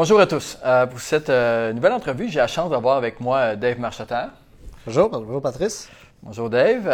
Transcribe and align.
Bonjour 0.00 0.20
à 0.20 0.28
tous. 0.28 0.56
Euh, 0.64 0.86
pour 0.86 1.00
cette 1.00 1.28
euh, 1.28 1.72
nouvelle 1.72 1.90
entrevue, 1.90 2.28
j'ai 2.28 2.38
la 2.38 2.46
chance 2.46 2.70
d'avoir 2.70 2.96
avec 2.96 3.18
moi 3.18 3.38
euh, 3.38 3.56
Dave 3.56 3.80
Marcheter. 3.80 4.26
Bonjour, 4.86 5.08
bonjour 5.08 5.42
Patrice. 5.42 5.88
Bonjour 6.22 6.48
Dave. 6.48 6.84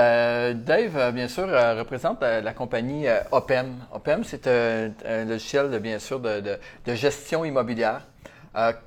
Dave, 0.64 1.12
bien 1.12 1.28
sûr, 1.28 1.46
représente 1.46 2.22
la, 2.22 2.54
compagnie 2.54 3.04
OPEM. 3.30 3.74
OPEM, 3.92 4.24
c'est 4.24 4.46
un, 4.46 5.24
logiciel, 5.26 5.78
bien 5.80 5.98
sûr, 5.98 6.18
de, 6.18 6.58
gestion 6.94 7.44
immobilière. 7.44 8.00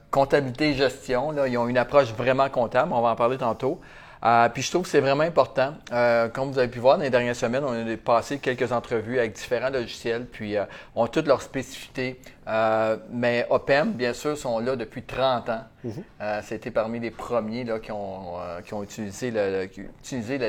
comptabilité 0.09 0.71
et 0.71 0.73
gestion, 0.73 1.29
là, 1.29 1.47
ils 1.47 1.55
ont 1.59 1.67
une 1.67 1.77
approche 1.77 2.11
vraiment 2.13 2.49
comptable, 2.49 2.93
on 2.93 3.01
va 3.01 3.09
en 3.09 3.15
parler 3.15 3.37
tantôt. 3.37 3.79
Euh, 4.25 4.49
puis 4.49 4.63
je 4.63 4.71
trouve 4.71 4.83
que 4.83 4.89
c'est 4.89 4.99
vraiment 4.99 5.23
important. 5.23 5.75
Euh, 5.91 6.27
comme 6.29 6.51
vous 6.51 6.57
avez 6.57 6.67
pu 6.67 6.79
voir 6.79 6.97
dans 6.97 7.03
les 7.03 7.09
dernières 7.09 7.35
semaines, 7.35 7.63
on 7.63 7.73
a 7.73 7.97
passé 7.97 8.39
quelques 8.39 8.71
entrevues 8.71 9.19
avec 9.19 9.33
différents 9.33 9.69
logiciels, 9.69 10.25
puis 10.25 10.57
euh, 10.57 10.65
ont 10.95 11.07
toutes 11.07 11.27
leurs 11.27 11.41
spécificités. 11.41 12.19
mais 13.11 13.45
OPEM, 13.49 13.91
bien 13.91 14.13
sûr, 14.13 14.37
sont 14.37 14.59
là 14.59 14.75
depuis 14.75 15.03
30 15.03 15.49
ans. 15.49 15.63
C'était 16.41 16.71
parmi 16.71 16.99
les 16.99 17.11
premiers 17.11 17.63
là, 17.63 17.79
qui, 17.79 17.91
ont, 17.91 18.35
qui 18.65 18.73
ont 18.73 18.83
utilisé 18.83 19.31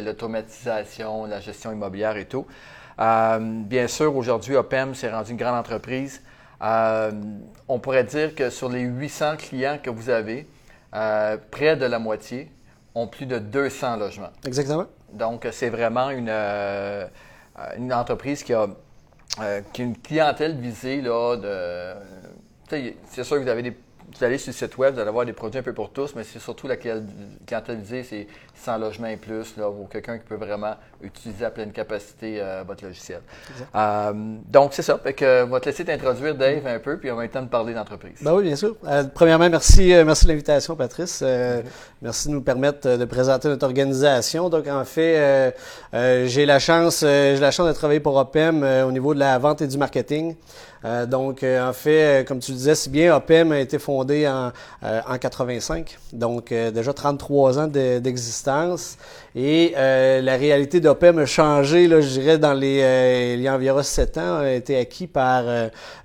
l'automatisation, 0.01 1.27
la 1.27 1.41
gestion 1.41 1.73
immobilière 1.73 2.17
et 2.17 2.27
tout. 2.27 2.47
bien 2.99 3.89
sûr, 3.89 4.17
aujourd'hui, 4.17 4.57
OPEM 4.57 4.95
s'est 4.95 5.11
rendu 5.11 5.33
une 5.33 5.37
grande 5.37 5.57
entreprise. 5.57 6.23
on 6.61 7.79
pourrait 7.81 8.05
dire 8.05 8.35
que 8.35 8.51
sur 8.51 8.69
les 8.69 8.81
800 8.83 9.37
clients 9.37 9.79
que 9.83 9.91
vous 9.91 10.09
avez, 10.09 10.47
près 11.51 11.77
de 11.77 11.85
la 11.85 11.99
moitié 11.99 12.51
ont 12.99 13.07
plus 13.07 13.27
de 13.27 13.39
200 13.39 13.97
logements. 13.97 14.31
Exactement. 14.47 14.87
Donc, 15.13 15.47
c'est 15.53 15.71
vraiment 15.71 16.11
une, 16.11 16.29
euh, 16.29 17.07
une 17.77 17.93
entreprise 17.93 18.43
qui 18.43 18.53
a, 18.53 18.67
euh, 19.41 19.61
qui 19.73 19.83
a 19.83 19.85
une 19.85 19.97
clientèle 19.97 20.57
visée 20.57 21.01
là, 21.01 21.37
de. 21.37 21.95
C'est 23.11 23.25
sûr 23.25 23.37
que 23.37 23.43
vous 23.43 23.49
avez 23.49 23.63
des 23.63 23.77
vous 24.17 24.25
allez 24.25 24.39
sur 24.39 24.49
le 24.49 24.55
site 24.55 24.79
web, 24.79 24.95
vous 24.95 25.01
allez 25.01 25.09
avoir 25.09 25.27
des 25.27 25.33
produits 25.33 25.59
un 25.59 25.63
peu 25.63 25.75
pour 25.75 25.91
tous, 25.91 26.15
mais 26.15 26.25
c'est 26.25 26.39
surtout 26.39 26.67
la 26.67 26.77
clientèle 26.77 27.79
visée, 27.79 28.03
c'est 28.03 28.27
100 28.59 28.79
logements 28.79 29.07
et 29.09 29.17
plus, 29.17 29.57
là, 29.57 29.69
ou 29.69 29.87
quelqu'un 29.91 30.19
qui 30.19 30.25
peut 30.25 30.37
vraiment 30.37 30.75
utiliser 31.03 31.45
à 31.45 31.51
pleine 31.51 31.71
capacité 31.73 32.41
euh, 32.41 32.65
votre 32.67 32.85
logiciel. 32.85 33.21
Euh, 33.75 34.13
donc, 34.47 34.75
c'est 34.75 34.83
ça. 34.83 34.99
Fait 34.99 35.13
que, 35.13 35.45
on 35.45 35.49
va 35.49 35.61
te 35.61 35.67
laisser 35.67 35.85
t'introduire, 35.85 36.35
Dave, 36.35 36.67
un 36.67 36.79
peu, 36.79 36.99
puis 36.99 37.11
on 37.11 37.17
va 37.17 37.25
être 37.25 37.33
temps 37.33 37.43
de 37.43 37.49
parler 37.49 37.75
d'entreprise. 37.75 38.19
Ben 38.21 38.35
oui, 38.35 38.45
bien 38.45 38.57
sûr. 38.57 38.77
Euh, 38.87 39.05
premièrement, 39.15 39.49
merci, 39.49 39.93
merci 40.05 40.25
de 40.25 40.31
l'invitation, 40.31 40.77
Patrice. 40.77 41.23
Merci 42.03 42.29
de 42.29 42.33
nous 42.33 42.43
permettre 42.43 42.97
de 42.97 43.05
présenter 43.05 43.49
notre 43.49 43.67
organisation. 43.67 44.49
Donc, 44.49 44.67
en 44.67 44.85
fait, 44.85 45.55
j'ai 45.93 46.47
la 46.47 46.59
chance, 46.59 47.01
j'ai 47.01 47.39
la 47.39 47.51
chance 47.51 47.69
de 47.69 47.73
travailler 47.73 48.01
pour 48.01 48.17
OPEM 48.17 48.63
au 48.87 48.93
niveau 48.93 49.15
de 49.15 49.21
la 49.21 49.39
vente 49.39 49.63
et 49.63 49.67
du 49.67 49.79
marketing. 49.79 50.35
Euh, 50.85 51.07
donc, 51.07 51.43
euh, 51.43 51.69
en 51.69 51.73
fait, 51.73 52.23
euh, 52.23 52.25
comme 52.25 52.39
tu 52.39 52.53
le 52.53 52.57
disais 52.57 52.75
si 52.75 52.91
bien, 52.91 53.15
OPEM 53.17 53.53
a 53.53 53.59
été 53.59 53.79
fondé 53.79 54.29
en, 54.29 54.53
en 54.83 55.19
85, 55.19 55.99
donc 56.13 56.53
déjà 56.53 56.93
33 56.93 57.59
ans 57.59 57.67
d'existence. 57.67 58.48
Et 59.35 59.73
la 59.77 60.37
réalité 60.37 60.81
d'OPEM 60.81 61.19
a 61.19 61.27
changé, 61.27 61.87
là, 61.87 62.01
je 62.01 62.09
dirais, 62.09 62.39
dans 62.39 62.55
les, 62.55 63.35
il 63.35 63.41
y 63.41 63.49
a 63.49 63.55
environ 63.55 63.83
7 63.83 64.19
ans, 64.19 64.39
a 64.39 64.51
été 64.51 64.79
acquis 64.79 65.07
par, 65.07 65.45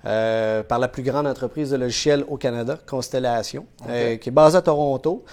par 0.02 0.78
la 0.78 0.88
plus 0.88 1.02
grande 1.02 1.26
entreprise 1.26 1.70
de 1.70 1.76
logiciels 1.76 2.24
au 2.28 2.36
Canada, 2.36 2.78
Constellation, 2.86 3.66
qui 3.86 4.28
est 4.28 4.32
basée 4.32 4.58
à 4.58 4.62
Toronto, 4.62 5.24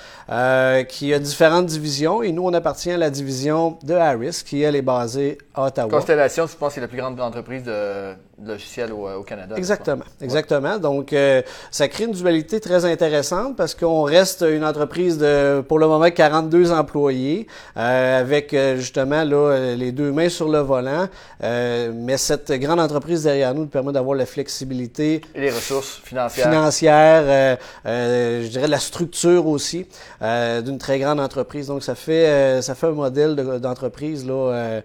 qui 0.87 1.13
a 1.13 1.19
différentes 1.19 1.67
divisions. 1.67 2.23
Et 2.23 2.31
nous, 2.31 2.43
on 2.43 2.53
appartient 2.53 2.91
à 2.91 2.97
la 2.97 3.09
division 3.09 3.77
de 3.83 3.93
Harris, 3.93 4.41
qui, 4.45 4.61
elle, 4.61 4.75
est 4.75 4.81
basée 4.81 5.37
à 5.53 5.65
Ottawa. 5.65 5.91
Constellation, 5.91 6.47
je 6.47 6.55
pense, 6.55 6.73
c'est 6.73 6.81
la 6.81 6.87
plus 6.87 6.97
grande 6.97 7.19
entreprise 7.19 7.63
de 7.63 8.13
logiciels 8.45 8.91
au, 8.91 9.09
au 9.09 9.23
Canada. 9.23 9.55
Exactement, 9.57 10.03
exactement. 10.21 10.77
Donc, 10.77 11.13
euh, 11.13 11.41
ça 11.69 11.87
crée 11.87 12.05
une 12.05 12.11
dualité 12.11 12.59
très 12.59 12.85
intéressante 12.85 13.55
parce 13.55 13.75
qu'on 13.75 14.03
reste 14.03 14.45
une 14.47 14.65
entreprise 14.65 15.17
de, 15.17 15.61
pour 15.61 15.79
le 15.79 15.87
moment, 15.87 16.09
42 16.09 16.71
employés, 16.71 17.47
euh, 17.77 18.19
avec 18.19 18.53
euh, 18.53 18.77
justement 18.77 19.23
là 19.23 19.75
les 19.75 19.91
deux 19.91 20.11
mains 20.11 20.29
sur 20.29 20.49
le 20.49 20.59
volant. 20.59 21.07
mais 21.41 22.17
cette 22.17 22.51
grande 22.51 22.79
entreprise 22.79 23.23
derrière 23.23 23.53
nous 23.53 23.61
nous 23.61 23.67
permet 23.67 23.91
d'avoir 23.91 24.15
la 24.15 24.25
flexibilité. 24.25 25.21
Et 25.35 25.41
les 25.41 25.51
ressources 25.51 26.01
financières. 26.03 26.49
Financières, 26.49 27.57
je 27.85 28.47
dirais 28.47 28.67
la 28.67 28.79
structure 28.79 29.47
aussi 29.47 29.85
d'une 30.21 30.77
très 30.77 30.99
grande 30.99 31.19
entreprise. 31.19 31.67
Donc, 31.67 31.83
ça 31.83 31.95
fait, 31.95 32.61
ça 32.61 32.75
fait 32.75 32.87
un 32.87 32.91
modèle 32.91 33.35
d'entreprise 33.35 34.25
là 34.25 34.81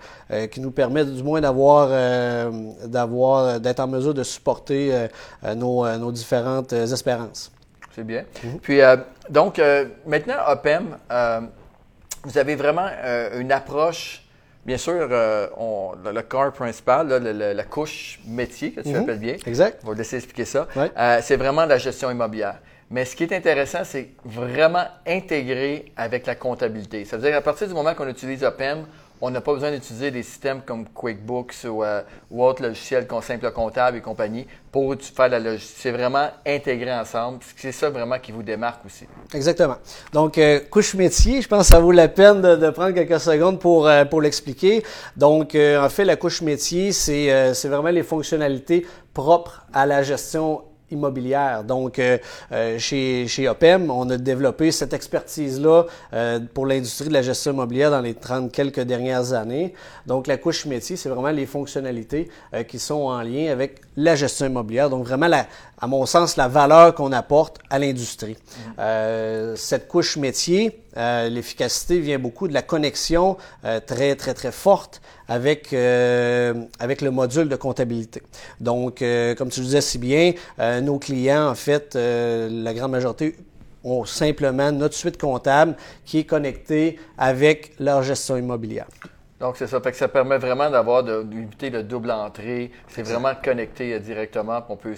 qui 0.51 0.61
nous 0.61 0.71
permet 0.71 1.05
du 1.05 1.23
moins 1.23 1.41
d'avoir, 1.41 1.89
d'avoir, 2.85 3.46
d'être 3.59 3.81
en 3.81 3.87
mesure 3.87 4.15
de 4.15 4.23
supporter 4.23 4.93
euh, 4.93 5.09
euh, 5.45 5.55
euh, 5.55 5.97
nos, 5.99 6.13
différentes 6.13 6.73
espérances. 6.73 7.53
C'est 7.95 8.05
bien. 8.05 8.25
Mhm. 8.45 8.59
Puis, 8.61 8.81
donc, 9.31 9.61
maintenant, 10.07 10.35
OPEM, 10.49 10.97
vous 12.25 12.39
avez 12.39 12.57
vraiment 12.57 12.89
une 13.35 13.53
approche 13.53 14.23
Bien 14.67 14.79
sûr, 14.79 15.07
le, 15.09 16.21
corps 16.23 16.51
principal, 16.51 17.07
la 17.09 17.63
couche 17.63 18.19
métier 18.27 18.73
que 18.73 18.81
tu 18.81 18.89
mhm. 18.89 18.97
appelles 18.97 19.21
bien. 19.21 19.37
Exact. 19.47 19.81
On 19.85 19.91
va 19.91 19.95
laisser 19.95 20.17
expliquer 20.17 20.45
ça. 20.45 20.67
c'est 21.23 21.37
vraiment 21.37 21.65
la 21.67 21.79
gestion 21.79 22.11
immobilière. 22.11 22.57
Mais 22.91 23.05
ce 23.05 23.17
qui 23.17 23.25
est 23.25 23.33
intéressant, 23.33 23.85
c'est 23.85 24.11
vraiment 24.25 24.85
intégrer 25.07 25.93
avec 25.97 26.27
la 26.27 26.35
comptabilité. 26.37 27.05
Ça 27.05 27.17
veut 27.17 27.23
dire 27.23 27.33
qu'à 27.33 27.41
partir 27.41 27.67
du 27.67 27.75
moment 27.75 27.95
qu'on 27.95 28.09
utilise 28.09 28.45
OPEM, 28.45 28.87
on 29.21 29.31
n'a 29.31 29.41
pas 29.41 29.55
besoin 29.55 29.71
d'utiliser 29.71 30.11
des 30.11 30.23
systèmes 30.23 30.61
comme 30.65 30.87
QuickBooks 30.87 31.65
ou, 31.65 31.83
euh, 31.83 32.03
autres 32.31 32.63
logiciels 32.63 33.07
comme 33.07 33.23
Simple 33.23 33.51
Comptable 33.51 33.99
et 33.99 34.01
compagnie 34.01 34.47
pour 34.71 34.95
faire 35.01 35.29
la 35.29 35.39
logistique. 35.39 35.77
C'est 35.81 35.91
vraiment 35.91 36.29
intégré 36.47 36.93
ensemble. 36.93 37.39
C'est 37.57 37.73
ça 37.73 37.89
vraiment 37.89 38.19
qui 38.19 38.33
vous 38.33 38.43
démarque 38.43 38.85
aussi. 38.85 39.07
Exactement. 39.33 39.77
Donc, 40.13 40.37
euh, 40.37 40.61
couche 40.71 40.95
métier, 40.95 41.41
je 41.41 41.49
pense 41.49 41.69
que 41.69 41.75
ça 41.75 41.81
vaut 41.81 41.93
la 41.93 42.09
peine 42.09 42.43
de, 42.43 42.71
prendre 42.71 42.93
quelques 42.93 43.21
secondes 43.21 43.59
pour, 43.59 43.89
euh, 43.89 44.05
pour 44.05 44.21
l'expliquer. 44.21 44.83
Donc, 45.17 45.55
en 45.55 45.89
fait, 45.89 46.05
la 46.05 46.17
couche 46.17 46.43
métier, 46.43 46.93
c'est 46.93 47.69
vraiment 47.69 47.91
les 47.91 48.03
fonctionnalités 48.03 48.87
propres 49.15 49.65
à 49.73 49.87
la 49.87 50.03
gestion 50.03 50.61
immobilière. 50.91 51.65
Donc, 51.65 51.99
euh, 51.99 52.19
euh, 52.53 52.79
chez, 52.79 53.27
chez 53.27 53.49
OPEM, 53.49 53.91
on 53.91 54.09
a 54.11 54.17
développé 54.17 54.71
cette 54.71 54.93
expertise-là 54.93 55.85
euh, 56.13 56.41
pour 56.55 56.67
l'industrie 56.67 57.09
de 57.09 57.13
la 57.13 57.23
gestion 57.23 57.53
immobilière 57.53 57.91
dans 57.91 58.01
les 58.01 58.15
30 58.15 58.53
quelques 58.53 58.81
dernières 58.81 59.33
années. 59.33 59.75
Donc, 60.07 60.27
la 60.27 60.37
couche 60.37 60.67
métier, 60.67 60.97
c'est 60.97 61.09
vraiment 61.09 61.31
les 61.31 61.47
fonctionnalités 61.47 62.29
qui 62.69 62.79
sont 62.79 62.95
en 62.95 63.23
lien 63.23 63.51
avec 63.51 63.81
la 63.97 64.15
gestion 64.15 64.47
immobilière. 64.47 64.91
Donc, 64.91 65.05
vraiment, 65.05 65.27
la, 65.29 65.47
à 65.79 65.87
mon 65.87 66.07
sens, 66.07 66.37
la 66.37 66.49
valeur 66.49 66.95
qu'on 66.95 67.13
apporte 67.13 67.59
à 67.71 67.79
l'industrie. 67.79 68.37
Mm-hmm. 68.79 69.57
cette 69.57 69.89
couche 69.89 70.17
métier, 70.17 70.83
l'efficacité 70.97 72.01
vient 72.01 72.19
beaucoup 72.19 72.49
de 72.49 72.55
la 72.55 72.63
connexion 72.63 73.37
très, 73.87 74.17
très, 74.17 74.35
très 74.35 74.53
forte 74.53 75.03
avec, 75.29 75.73
euh, 75.73 76.55
avec 76.79 77.01
le 77.01 77.11
module 77.11 77.49
de 77.49 77.57
comptabilité. 77.57 78.23
Donc, 78.61 79.03
euh, 79.03 79.35
comme 79.35 79.51
tu 79.51 79.61
le 79.61 79.67
disais 79.67 79.81
si 79.81 79.99
bien, 79.99 80.33
euh, 80.59 80.81
nos 80.81 80.99
clients, 80.99 81.49
en 81.49 81.55
fait, 81.55 81.95
la 81.95 82.75
grande 82.75 82.93
majorité 82.93 83.37
ont 83.85 84.05
simplement 84.05 84.73
notre 84.73 84.95
suite 84.95 85.19
comptable 85.19 85.77
qui 86.05 86.19
est 86.19 86.25
connectée 86.25 86.99
avec 87.19 87.73
leur 87.79 88.03
gestion 88.03 88.37
immobilière. 88.37 88.87
Donc, 89.39 89.57
c'est 89.57 89.67
ça. 89.67 89.81
Fait 89.81 89.91
que 89.91 89.97
ça 89.97 90.09
permet 90.09 90.39
vraiment 90.39 90.71
d'avoir 90.71 91.03
d'éviter 91.03 91.69
le 91.71 91.83
double 91.83 92.11
entrée. 92.11 92.71
C'est 92.89 93.03
vraiment 93.03 93.33
connecté 93.43 93.99
directement, 94.01 94.65
on 94.69 94.77
peut 94.77 94.95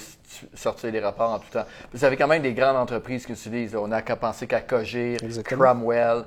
sortir 0.55 0.93
les 0.93 1.01
rapports 1.01 1.31
en 1.31 1.39
tout 1.39 1.51
temps. 1.51 1.65
Vous 1.93 2.05
avez 2.05 2.17
quand 2.17 2.29
même 2.29 2.43
des 2.43 2.53
grandes 2.53 2.77
entreprises 2.77 3.27
qui 3.27 3.33
utilisent. 3.33 3.75
On 3.75 3.89
n'a 3.89 4.03
qu'à 4.03 4.17
penser 4.17 4.47
qu'à 4.47 4.61
Cogir, 4.61 5.19
Cromwell. 5.45 6.25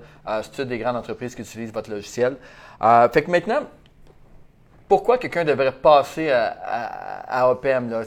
c'est 0.52 0.68
des 0.68 0.78
grandes 0.78 0.98
entreprises 0.98 1.36
qui 1.36 1.42
utilisent 1.42 1.74
votre 1.74 1.90
logiciel. 1.90 2.36
fait 3.13 3.24
que 3.24 3.31
maintenant, 3.31 3.62
pourquoi 4.92 5.18
quelqu'un 5.18 5.46
devrait 5.46 5.72
passer 5.72 6.30
à, 6.31 7.50
OPM? 7.50 7.90
Là, 7.90 8.02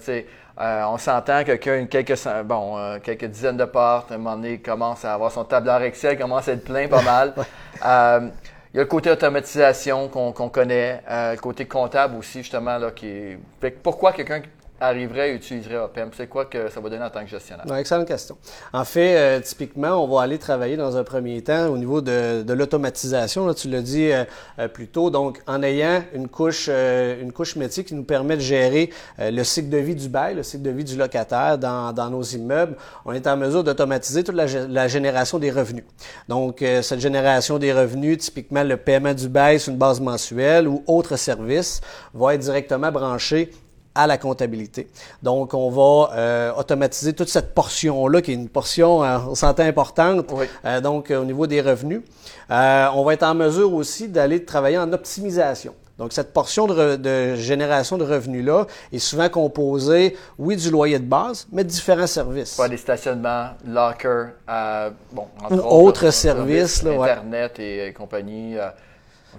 euh, 0.60 0.84
on 0.84 0.98
s'entend 0.98 1.42
que 1.42 1.52
quelques, 1.52 2.44
bon, 2.44 2.78
euh, 2.78 2.98
quelques 3.02 3.24
dizaines 3.24 3.56
de 3.56 3.64
portes, 3.64 4.12
à 4.12 4.16
un 4.16 4.18
moment 4.18 4.36
donné, 4.36 4.58
commence 4.58 5.04
à 5.04 5.14
avoir 5.14 5.32
son 5.32 5.44
tableur 5.44 5.82
Excel, 5.82 6.18
commence 6.18 6.46
à 6.46 6.52
être 6.52 6.64
plein 6.64 6.86
pas 6.88 7.02
mal. 7.02 7.34
Euh, 7.84 8.28
il 8.74 8.78
y 8.78 8.80
a 8.80 8.82
le 8.82 8.88
côté 8.88 9.08
automatisation 9.08 10.08
qu'on 10.08 10.48
connaît, 10.48 11.00
le 11.08 11.36
côté 11.36 11.64
comptable 11.64 12.16
aussi, 12.16 12.42
justement, 12.42 12.76
là, 12.76 12.90
qui 12.90 13.06
est... 13.06 13.38
pourquoi 13.70 14.12
quelqu'un 14.12 14.42
arriverait 14.86 15.30
et 15.30 15.34
utiliserait? 15.34 15.76
C'est 16.16 16.28
quoi 16.28 16.46
que 16.46 16.68
ça 16.68 16.80
va 16.80 16.88
donner 16.88 17.04
en 17.04 17.10
tant 17.10 17.22
que 17.24 17.30
gestionnaire? 17.30 17.66
excellente 17.84 18.08
question. 18.08 18.36
En 18.72 18.84
fait, 18.84 19.16
euh, 19.16 19.40
typiquement, 19.40 20.02
on 20.02 20.08
va 20.08 20.22
aller 20.22 20.38
travailler 20.38 20.76
dans 20.76 20.96
un 20.96 21.04
premier 21.04 21.42
temps 21.42 21.68
au 21.68 21.76
niveau 21.76 22.00
de, 22.00 22.42
de 22.42 22.52
l'automatisation. 22.52 23.52
Tu 23.54 23.68
l'as 23.68 23.82
dit 23.82 24.10
euh, 24.10 24.24
euh, 24.58 24.68
plus 24.68 24.88
tôt. 24.88 25.10
Donc, 25.10 25.40
en 25.46 25.62
ayant 25.62 26.02
une 26.14 26.28
couche, 26.28 26.68
une 26.68 27.32
couche 27.32 27.56
métier 27.56 27.84
qui 27.84 27.94
nous 27.94 28.04
permet 28.04 28.36
de 28.36 28.40
gérer 28.40 28.90
le 29.18 29.42
cycle 29.42 29.68
de 29.68 29.78
vie 29.78 29.94
du 29.94 30.08
bail, 30.08 30.34
le 30.34 30.42
cycle 30.42 30.62
de 30.62 30.70
vie 30.70 30.84
du 30.84 30.96
locataire 30.96 31.58
dans, 31.58 31.92
dans 31.92 32.10
nos 32.10 32.22
immeubles, 32.22 32.76
on 33.04 33.12
est 33.12 33.26
en 33.26 33.36
mesure 33.36 33.64
d'automatiser 33.64 34.24
toute 34.24 34.34
la, 34.34 34.46
la, 34.46 34.88
génération 34.88 35.38
des 35.38 35.50
revenus. 35.50 35.84
Donc, 36.28 36.64
cette 36.82 37.00
génération 37.00 37.58
des 37.58 37.72
revenus, 37.72 38.18
typiquement 38.18 38.62
le 38.62 38.76
paiement 38.76 39.14
du 39.14 39.28
bail 39.28 39.60
sur 39.60 39.72
une 39.72 39.78
base 39.78 40.00
mensuelle 40.00 40.68
ou 40.68 40.82
autre 40.86 41.16
service, 41.16 41.80
va 42.12 42.34
être 42.34 42.40
directement 42.40 42.90
branché 42.90 43.50
à 43.94 44.06
la 44.06 44.18
comptabilité. 44.18 44.88
Donc, 45.22 45.54
on 45.54 45.70
va 45.70 46.10
euh, 46.14 46.52
automatiser 46.56 47.12
toute 47.12 47.28
cette 47.28 47.54
portion-là, 47.54 48.22
qui 48.22 48.32
est 48.32 48.34
une 48.34 48.48
portion, 48.48 49.04
euh, 49.04 49.18
on 49.28 49.34
s'entend 49.34 49.62
importante, 49.64 50.26
Oui. 50.32 50.46
euh, 50.64 50.80
donc 50.80 51.10
au 51.10 51.24
niveau 51.24 51.46
des 51.46 51.60
revenus. 51.60 52.02
Euh, 52.50 52.86
on 52.94 53.04
va 53.04 53.14
être 53.14 53.22
en 53.22 53.34
mesure 53.34 53.72
aussi 53.72 54.08
d'aller 54.08 54.44
travailler 54.44 54.78
en 54.78 54.92
optimisation. 54.92 55.74
Donc, 55.96 56.12
cette 56.12 56.32
portion 56.32 56.66
de, 56.66 56.74
re- 56.74 56.96
de 56.96 57.36
génération 57.36 57.96
de 57.96 58.04
revenus-là 58.04 58.66
est 58.92 58.98
souvent 58.98 59.28
composée, 59.28 60.16
oui, 60.40 60.56
du 60.56 60.68
loyer 60.70 60.98
de 60.98 61.04
base, 61.04 61.46
mais 61.52 61.62
de 61.62 61.68
différents 61.68 62.08
services. 62.08 62.56
Pas 62.56 62.68
des 62.68 62.76
stationnements, 62.78 63.50
locker, 63.64 64.30
euh, 64.50 64.90
bon, 65.12 65.26
entre 65.40 65.64
autres, 65.64 66.10
services, 66.10 66.82
là, 66.82 66.90
ouais. 66.98 67.10
Internet 67.12 67.60
et, 67.60 67.86
et 67.86 67.92
compagnie. 67.92 68.56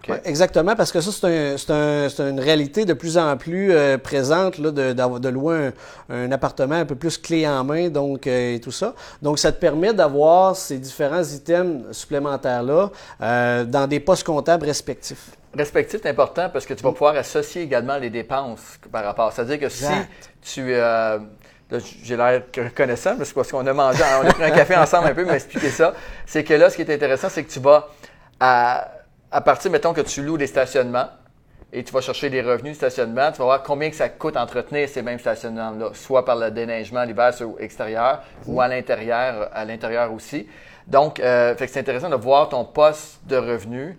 Ouais, 0.08 0.22
exactement, 0.26 0.76
parce 0.76 0.92
que 0.92 1.02
ça, 1.02 1.12
c'est 1.12 1.26
un, 1.28 1.58
c'est 1.58 1.72
un- 1.72 2.10
c'est 2.10 2.30
une 2.30 2.40
réalité 2.40 2.86
de 2.86 2.94
plus 2.94 3.18
en 3.18 3.36
plus 3.38 3.72
euh, 3.72 3.98
présente 3.98 4.58
là, 4.58 4.72
de, 4.72 4.94
de 4.94 5.30
louer 5.30 5.72
un, 6.10 6.16
un 6.16 6.32
appartement 6.32 6.76
un 6.76 6.86
peu 6.86 6.96
plus 6.96 7.18
clé 7.18 7.48
en 7.48 7.64
main 7.64 7.90
donc, 7.90 8.28
euh, 8.28 8.56
et 8.56 8.60
tout 8.60 8.72
ça. 8.72 8.94
Donc, 9.22 9.40
ça 9.40 9.52
te 9.52 9.60
permet 9.60 9.94
d'avoir 9.94 10.56
ces 10.56 10.78
différents 10.78 11.24
items 11.24 11.86
supplémentaires-là 11.92 12.92
euh, 13.22 13.64
dans 13.66 13.88
des 13.88 14.00
postes 14.00 14.26
comptables 14.26 14.66
respectifs. 14.66 15.32
Respectif, 15.58 16.02
c'est 16.04 16.10
important 16.10 16.50
parce 16.52 16.66
que 16.66 16.74
tu 16.74 16.84
vas 16.84 16.92
pouvoir 16.92 17.16
associer 17.16 17.62
également 17.62 17.98
les 17.98 18.10
dépenses 18.10 18.78
par 18.92 19.04
rapport. 19.06 19.32
C'est-à-dire 19.32 19.60
que 19.60 19.70
si 19.70 19.86
Exact. 19.86 20.08
tu. 20.42 20.74
euh, 20.74 21.20
j'ai 22.04 22.16
l'air 22.16 22.44
c'est 22.96 23.16
parce 23.16 23.52
qu'on 23.52 23.66
a 23.66 23.74
mangé, 23.74 24.04
on 24.22 24.28
a 24.28 24.34
pris 24.34 24.44
un 24.44 24.52
café 24.52 24.76
ensemble 24.76 25.08
un 25.08 25.14
peu, 25.16 25.26
m'expliquer 25.26 25.72
ça. 25.72 25.94
C'est 26.26 26.44
que 26.44 26.54
là, 26.54 26.70
ce 26.70 26.76
qui 26.76 26.84
est 26.84 26.94
intéressant, 26.94 27.28
c'est 27.30 27.44
que 27.44 27.52
tu 27.52 27.60
vas, 27.60 27.88
à, 28.40 28.88
à 29.36 29.42
partir, 29.42 29.70
mettons 29.70 29.92
que 29.92 30.00
tu 30.00 30.24
loues 30.24 30.38
des 30.38 30.48
stationnements 30.48 31.08
et 31.74 31.84
tu 31.84 31.92
vas 31.92 32.00
chercher 32.00 32.30
des 32.30 32.42
revenus 32.42 32.72
de 32.72 32.78
stationnement, 32.78 33.34
tu 33.34 33.40
vas 33.40 33.44
voir 33.44 33.64
combien 33.64 33.92
ça 33.92 34.08
coûte 34.08 34.38
entretenir 34.38 34.88
ces 34.88 35.02
mêmes 35.02 35.20
stationnements-là, 35.20 35.90
soit 35.92 36.24
par 36.24 36.38
le 36.38 36.52
déneigement 36.52 37.04
l'hiver 37.04 37.34
sur 37.34 37.60
extérieur 37.60 38.24
ou 38.48 38.62
à 38.62 38.70
l'intérieur, 38.70 39.50
à 39.52 39.66
l'intérieur 39.66 40.14
aussi. 40.14 40.48
Donc, 40.88 41.20
euh, 41.20 41.54
c'est 41.58 41.76
intéressant 41.76 42.10
de 42.10 42.16
voir 42.16 42.48
ton 42.48 42.64
poste 42.64 43.20
de 43.28 43.36
revenus 43.36 43.98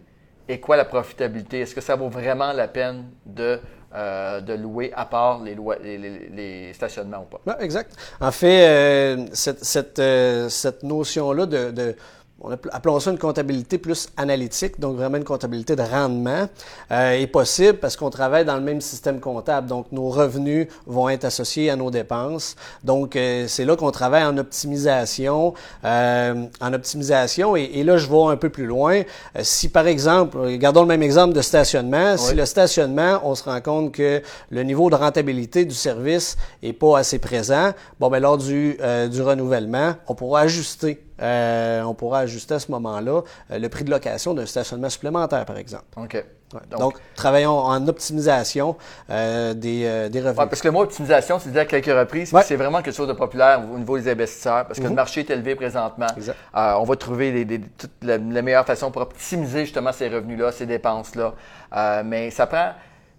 et 0.49 0.59
quoi 0.59 0.79
la 0.79 0.87
profitabilité. 0.87 1.61
Est-ce 1.61 1.75
que 1.75 1.83
ça 1.83 1.97
vaut 1.97 2.09
vraiment 2.09 2.55
la 2.55 2.67
peine 2.67 3.05
de, 3.27 3.61
euh, 3.95 4.57
louer 4.57 4.91
à 4.97 5.05
part 5.05 5.43
les, 5.43 6.73
stationnements 6.73 7.27
ou 7.31 7.37
pas? 7.37 7.41
Ouais, 7.47 7.63
exact. 7.63 7.95
En 8.23 8.33
fait, 8.33 8.67
euh, 8.67 9.27
cette, 9.35 10.83
notion-là 10.83 11.45
de 11.45 11.95
on 12.41 12.51
appel- 12.51 12.71
appelons 12.75 13.01
ça 13.01 13.11
une 13.11 13.19
comptabilité 13.19 13.79
plus 13.79 14.09
analytique, 14.17 14.79
donc 14.79 14.97
vraiment 14.97 15.17
une 15.17 15.25
comptabilité 15.25 15.75
de 15.75 15.83
rendement, 15.83 16.49
euh, 16.91 17.13
est 17.13 17.27
possible 17.27 17.79
parce 17.79 17.97
qu'on 17.97 18.11
travaille 18.11 18.45
dans 18.45 18.57
le 18.57 18.63
même 18.63 18.81
système 18.81 19.21
comptable. 19.21 19.67
Donc, 19.67 19.91
nos 19.91 20.11
revenus 20.11 20.69
vont 20.87 21.09
être 21.09 21.25
associés 21.25 21.71
à 21.71 21.77
nos 21.77 21.91
dépenses. 21.91 22.57
Donc, 22.85 23.17
euh, 23.17 23.47
c'est 23.49 23.65
là 23.65 23.75
qu'on 23.75 23.91
travaille 23.91 24.25
en 24.25 24.37
optimisation, 24.37 25.55
euh, 25.85 26.45
en 26.61 26.73
optimisation. 26.73 27.57
Et, 27.57 27.71
et 27.75 27.85
là, 27.85 27.97
je 27.97 28.07
vais 28.07 28.33
un 28.33 28.37
peu 28.37 28.51
plus 28.51 28.67
loin. 28.67 28.97
Euh, 28.97 29.41
si, 29.43 29.69
par 29.69 29.87
exemple, 29.87 30.37
regardons 30.39 30.83
le 30.83 30.89
même 30.89 31.03
exemple 31.03 31.35
de 31.35 31.41
stationnement, 31.43 32.17
si 32.19 32.35
le 32.35 32.45
stationnement, 32.45 33.21
on 33.25 33.35
se 33.35 33.45
rend 33.45 33.61
compte 33.61 33.93
que 33.93 34.21
le 34.51 34.63
niveau 34.63 34.91
de 34.91 34.95
rentabilité 34.95 35.65
du 35.65 35.75
service 35.75 36.37
est 36.63 36.75
pas 36.75 36.99
assez 36.99 37.19
présent, 37.19 37.73
bon, 37.99 38.11
ben 38.11 38.21
lors 38.21 38.37
du, 38.37 38.77
euh, 38.83 39.09
du 39.09 39.23
renouvellement, 39.23 39.95
on 40.07 40.15
pourra 40.15 40.41
ajuster. 40.41 41.06
Euh, 41.23 41.83
on 41.83 41.95
pourra 41.95 42.21
ajuster 42.21 42.55
à 42.55 42.59
ce 42.59 42.71
moment-là 42.73 43.23
euh, 43.51 43.59
le 43.59 43.69
prix 43.69 43.85
de 43.85 43.91
location 43.91 44.35
d'un 44.35 44.47
stationnement 44.47 44.91
supplémentaire, 44.91 45.45
par 45.45 45.57
exemple. 45.59 45.85
OK. 45.97 46.15
Ouais. 46.55 46.61
Donc, 46.79 46.95
travaillons 47.17 47.59
en 47.59 47.89
optimisation 47.89 48.77
euh, 49.11 49.53
des, 49.53 49.83
euh, 49.85 50.09
des 50.09 50.21
revenus. 50.21 50.39
Ouais, 50.39 50.47
parce 50.47 50.61
que 50.63 50.69
le 50.69 50.73
mot 50.73 50.83
optimisation, 50.83 51.41
c'est 51.41 51.51
dit 51.51 51.59
à 51.59 51.65
quelques 51.65 51.87
reprises, 51.87 52.33
Ouais. 52.33 52.43
c'est 52.45 52.55
vraiment 52.55 52.83
quelque 52.83 52.95
chose 52.95 53.09
de 53.09 53.15
populaire 53.15 53.63
au 53.75 53.77
niveau 53.79 53.99
des 53.99 54.09
investisseurs, 54.09 54.65
parce 54.65 54.79
que 54.79 54.85
le 54.85 54.91
marché 54.91 55.21
est 55.21 55.31
élevé 55.31 55.57
présentement. 55.57 56.07
Exact. 56.17 56.37
Euh, 56.57 56.75
on 56.79 56.85
va 56.85 56.95
trouver 56.97 57.33
les, 57.33 57.45
les- 57.45 57.61
toutes 57.61 57.91
la, 58.03 58.19
la 58.19 58.43
meilleure 58.43 58.65
façon 58.65 58.93
pour 58.93 59.03
optimiser 59.03 59.65
justement 59.65 59.91
ces 59.93 60.09
revenus-là, 60.09 60.53
ces 60.53 60.67
dépenses-là. 60.67 61.35
Euh, 61.77 62.03
mais 62.05 62.31
ça 62.31 62.47
prend, 62.47 62.69
tu 62.69 62.77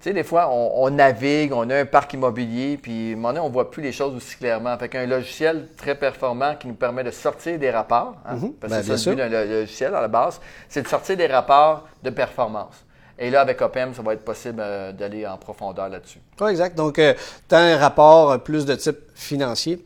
sais, 0.10 0.14
des 0.14 0.24
fois, 0.24 0.50
on, 0.52 0.84
on 0.86 0.90
navigue, 0.90 1.52
on 1.54 1.70
a 1.70 1.76
un 1.78 1.86
parc 1.86 2.14
immobilier, 2.14 2.78
puis 2.78 3.10
à 3.10 3.14
un 3.14 3.16
moment 3.16 3.28
donné, 3.30 3.40
on 3.40 3.50
voit 3.50 3.70
plus 3.72 3.82
les 3.84 3.92
choses 3.92 4.16
aussi 4.16 4.36
clairement. 4.38 4.78
Fait 4.78 4.90
qu'un 4.90 5.06
logiciel 5.06 5.68
très 5.78 5.96
performant 5.96 6.56
qui 6.56 6.68
nous 6.68 6.74
permet 6.76 7.04
de 7.04 7.12
sortir 7.12 7.58
des 7.60 7.72
rapports, 7.72 8.16
hein, 8.26 8.38
parce 8.60 8.72
Ben, 8.74 8.82
que 8.82 8.86
bien 8.86 8.98
c'est 8.98 8.98
ça 9.04 9.10
le 9.12 9.16
but 9.16 9.22
d'un 9.24 9.30
lo- 9.30 9.50
logiciel 9.60 9.96
à 9.96 10.02
la 10.02 10.08
base, 10.08 10.40
c'est 10.70 10.82
de 10.82 10.88
sortir 10.88 11.18
des 11.18 11.28
rapports 11.28 11.88
de 12.04 12.10
performance. 12.10 12.84
Et 13.20 13.32
là, 13.32 13.42
avec 13.42 13.60
OPM, 13.62 13.96
ça 13.96 14.04
va 14.04 14.14
être 14.14 14.24
possible 14.24 14.60
euh, 14.60 14.92
d'aller 14.92 15.26
en 15.26 15.38
profondeur 15.38 15.90
là-dessus. 15.90 16.20
Oui, 16.40 16.52
exact. 16.52 16.78
Donc, 16.78 17.00
euh, 17.00 17.16
tant 17.48 17.58
un 17.58 17.76
rapport 17.78 18.32
euh, 18.32 18.38
plus 18.38 18.64
de 18.64 18.76
type 18.76 18.98
financier 19.16 19.84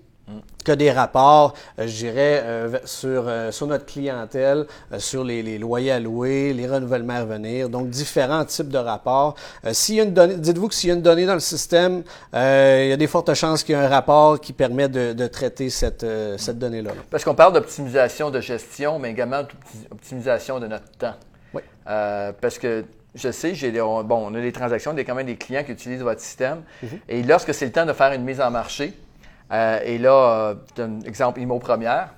que 0.64 0.72
des 0.72 0.92
rapports, 0.92 1.54
euh, 1.80 1.88
je 1.88 1.98
dirais, 1.98 2.42
euh, 2.44 2.78
sur, 2.86 3.26
euh, 3.28 3.52
sur 3.52 3.68
notre 3.68 3.86
clientèle, 3.86 4.66
euh, 4.94 5.00
sur 5.00 5.24
les, 5.24 5.44
les 5.44 5.58
loyers 5.58 5.92
à 5.92 6.00
louer, 6.00 6.54
les 6.54 6.68
renouvellements 6.68 7.16
à 7.16 7.26
venir, 7.26 7.68
donc 7.68 7.90
différents 7.90 8.46
types 8.46 8.70
de 8.70 8.78
rapports. 8.78 9.36
S'il 9.72 9.96
y 9.96 10.00
a 10.00 10.04
une 10.04 10.14
donnée, 10.14 10.36
dites-vous 10.38 10.68
que 10.68 10.76
s'il 10.76 10.90
y 10.90 10.92
a 10.92 10.96
une 10.96 11.02
donnée 11.02 11.26
dans 11.26 11.34
le 11.34 11.40
système, 11.40 12.04
il 12.34 12.88
y 12.88 12.94
a 12.94 12.98
des 12.98 13.08
fortes 13.08 13.34
chances 13.34 13.64
qu'il 13.64 13.76
y 13.76 13.78
ait 13.78 13.82
un 13.82 13.90
rapport 13.90 14.40
qui 14.40 14.54
permet 14.54 14.88
de, 14.88 15.14
de 15.14 15.28
traiter 15.28 15.70
cette, 15.70 16.06
cette 16.38 16.60
donnée-là. 16.60 16.92
là. 16.92 17.02
Parce 17.10 17.24
qu'on 17.24 17.36
parle 17.36 17.54
d'optimisation 17.54 18.30
de 18.30 18.40
gestion, 18.40 19.00
mais 19.00 19.12
également 19.12 19.42
d'optimisation 19.90 20.60
de 20.60 20.68
notre 20.68 20.90
temps. 20.92 21.16
Oui. 21.54 21.62
Parce 21.86 22.58
que 22.60 22.86
je 23.16 23.32
sais, 23.32 23.56
j'ai 23.56 23.72
bon, 23.72 24.06
on 24.10 24.34
a 24.36 24.40
des 24.42 24.54
transactions, 24.54 24.94
il 24.94 24.98
y 25.00 25.02
a 25.02 25.04
quand 25.04 25.16
même 25.16 25.26
des 25.26 25.36
clients 25.36 25.64
qui 25.64 25.72
utilisent 25.72 26.04
votre 26.04 26.22
système. 26.22 26.62
Et 27.10 27.24
lorsque 27.24 27.54
c'est 27.54 27.66
le 27.66 27.72
temps 27.72 27.86
de 27.86 27.94
faire 27.94 28.14
une 28.14 28.24
mise 28.24 28.40
en 28.40 28.52
marché, 28.52 28.94
euh, 29.52 29.80
et 29.84 29.98
là, 29.98 30.56
euh, 30.80 30.84
un 30.84 31.02
exemple 31.02 31.40
Imo 31.40 31.60
Première, 31.60 32.10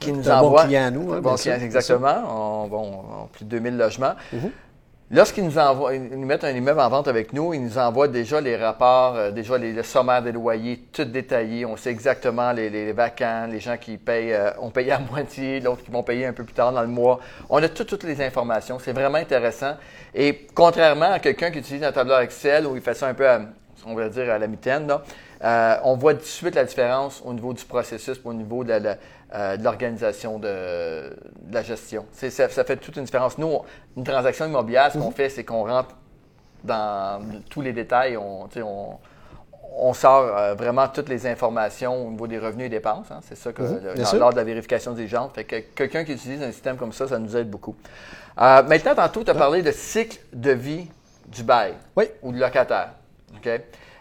qui 0.00 0.12
nous 0.12 0.28
un 0.30 0.40
bon 0.40 0.46
envoie. 0.46 0.64
client 0.64 0.84
à 0.86 0.90
nous, 0.90 1.12
hein, 1.12 1.20
bon 1.20 1.34
client, 1.34 1.56
sûr, 1.56 1.62
exactement. 1.64 2.62
On, 2.64 2.66
bon, 2.68 3.04
on- 3.22 3.26
plus 3.26 3.44
de 3.44 3.50
2000 3.50 3.76
logements. 3.76 4.14
Lorsqu'ils 5.14 5.44
nous 5.44 5.58
envoient, 5.58 5.94
ils 5.94 6.00
nous 6.18 6.24
mettent 6.26 6.44
un 6.44 6.52
immeuble 6.52 6.80
en 6.80 6.88
vente 6.88 7.06
avec 7.06 7.34
nous, 7.34 7.52
ils 7.52 7.62
nous 7.62 7.76
envoient 7.76 8.08
déjà 8.08 8.40
les 8.40 8.56
rapports, 8.56 9.14
euh, 9.14 9.30
déjà 9.30 9.58
les, 9.58 9.74
le 9.74 9.82
sommaire 9.82 10.22
des 10.22 10.32
loyers, 10.32 10.86
tout 10.90 11.04
détaillé. 11.04 11.66
On 11.66 11.76
sait 11.76 11.90
exactement 11.90 12.50
les, 12.52 12.70
les 12.70 12.92
vacants, 12.94 13.46
les 13.50 13.60
gens 13.60 13.76
qui 13.76 13.98
payent, 13.98 14.32
euh, 14.32 14.52
ont 14.58 14.70
payé 14.70 14.92
à 14.92 14.98
moitié, 15.10 15.60
d'autres 15.60 15.84
qui 15.84 15.90
vont 15.90 16.02
payer 16.02 16.24
un 16.24 16.32
peu 16.32 16.44
plus 16.44 16.54
tard 16.54 16.72
dans 16.72 16.80
le 16.80 16.88
mois. 16.88 17.20
On 17.50 17.62
a 17.62 17.68
tout- 17.68 17.84
toutes 17.84 18.04
les 18.04 18.22
informations. 18.22 18.78
C'est 18.78 18.94
vraiment 18.94 19.18
intéressant. 19.18 19.74
Et 20.14 20.46
contrairement 20.54 21.12
à 21.12 21.18
quelqu'un 21.18 21.50
qui 21.50 21.58
utilise 21.58 21.84
un 21.84 21.92
tableur 21.92 22.20
Excel 22.20 22.66
où 22.66 22.74
il 22.74 22.80
fait 22.80 22.94
ça 22.94 23.06
un 23.08 23.14
peu, 23.14 23.28
à, 23.28 23.42
on 23.84 23.94
va 23.94 24.08
dire, 24.08 24.32
à 24.32 24.38
la 24.38 24.46
mitaine, 24.46 24.86
là, 24.86 25.02
euh, 25.44 25.76
on 25.84 25.96
voit 25.96 26.14
tout 26.14 26.20
de 26.20 26.24
suite 26.24 26.54
la 26.54 26.64
différence 26.64 27.22
au 27.24 27.32
niveau 27.32 27.52
du 27.52 27.64
processus, 27.64 28.20
au 28.24 28.32
niveau 28.32 28.64
de 28.64 28.72
euh, 29.34 29.56
de 29.56 29.64
l'organisation 29.64 30.38
de, 30.38 31.16
la 31.50 31.62
gestion. 31.62 32.04
Ça, 32.12 32.28
ça 32.30 32.64
fait 32.64 32.76
toute 32.76 32.96
une 32.96 33.04
différence. 33.04 33.38
Nous, 33.38 33.46
on- 33.46 33.62
une 33.96 34.04
transaction 34.04 34.44
immobilière, 34.46 34.92
ce 34.92 34.98
qu'on 34.98 35.10
fait, 35.10 35.30
c'est 35.30 35.42
qu'on 35.44 35.66
rentre 35.66 35.94
dans 36.62 37.20
tous 37.48 37.62
les 37.62 37.72
détails. 37.72 38.16
On, 39.74 39.94
sort 39.94 40.36
euh, 40.36 40.54
vraiment 40.54 40.86
toutes 40.88 41.08
les 41.08 41.26
informations 41.26 42.06
au 42.06 42.10
niveau 42.10 42.26
des 42.26 42.38
revenus 42.38 42.66
et 42.66 42.68
dépenses. 42.68 43.10
hein. 43.10 43.20
C'est 43.22 43.36
ça 43.36 43.52
que 43.54 43.62
le- 43.62 43.94
bien 43.94 44.04
dans- 44.04 44.18
lors 44.18 44.30
de 44.32 44.36
la 44.36 44.44
vérification 44.44 44.92
des 44.92 45.08
gens. 45.08 45.30
Fait 45.30 45.44
que 45.44 45.56
quelqu'un 45.74 46.04
qui 46.04 46.12
utilise 46.12 46.42
un 46.42 46.52
système 46.52 46.76
comme 46.76 46.92
ça, 46.92 47.08
ça 47.08 47.18
nous 47.18 47.34
aide 47.36 47.48
beaucoup. 47.48 47.74
Euh, 48.40 48.62
maintenant, 48.64 48.94
tantôt, 48.94 49.24
tu 49.24 49.30
as 49.30 49.34
parlé 49.34 49.62
de 49.62 49.72
cycle 49.72 50.18
de 50.32 50.50
vie 50.52 50.86
du 51.26 51.42
bail 51.42 51.72
Oui. 51.96 52.04
ou 52.22 52.32
du 52.32 52.38
locataire. 52.38 52.90
OK? 53.34 53.48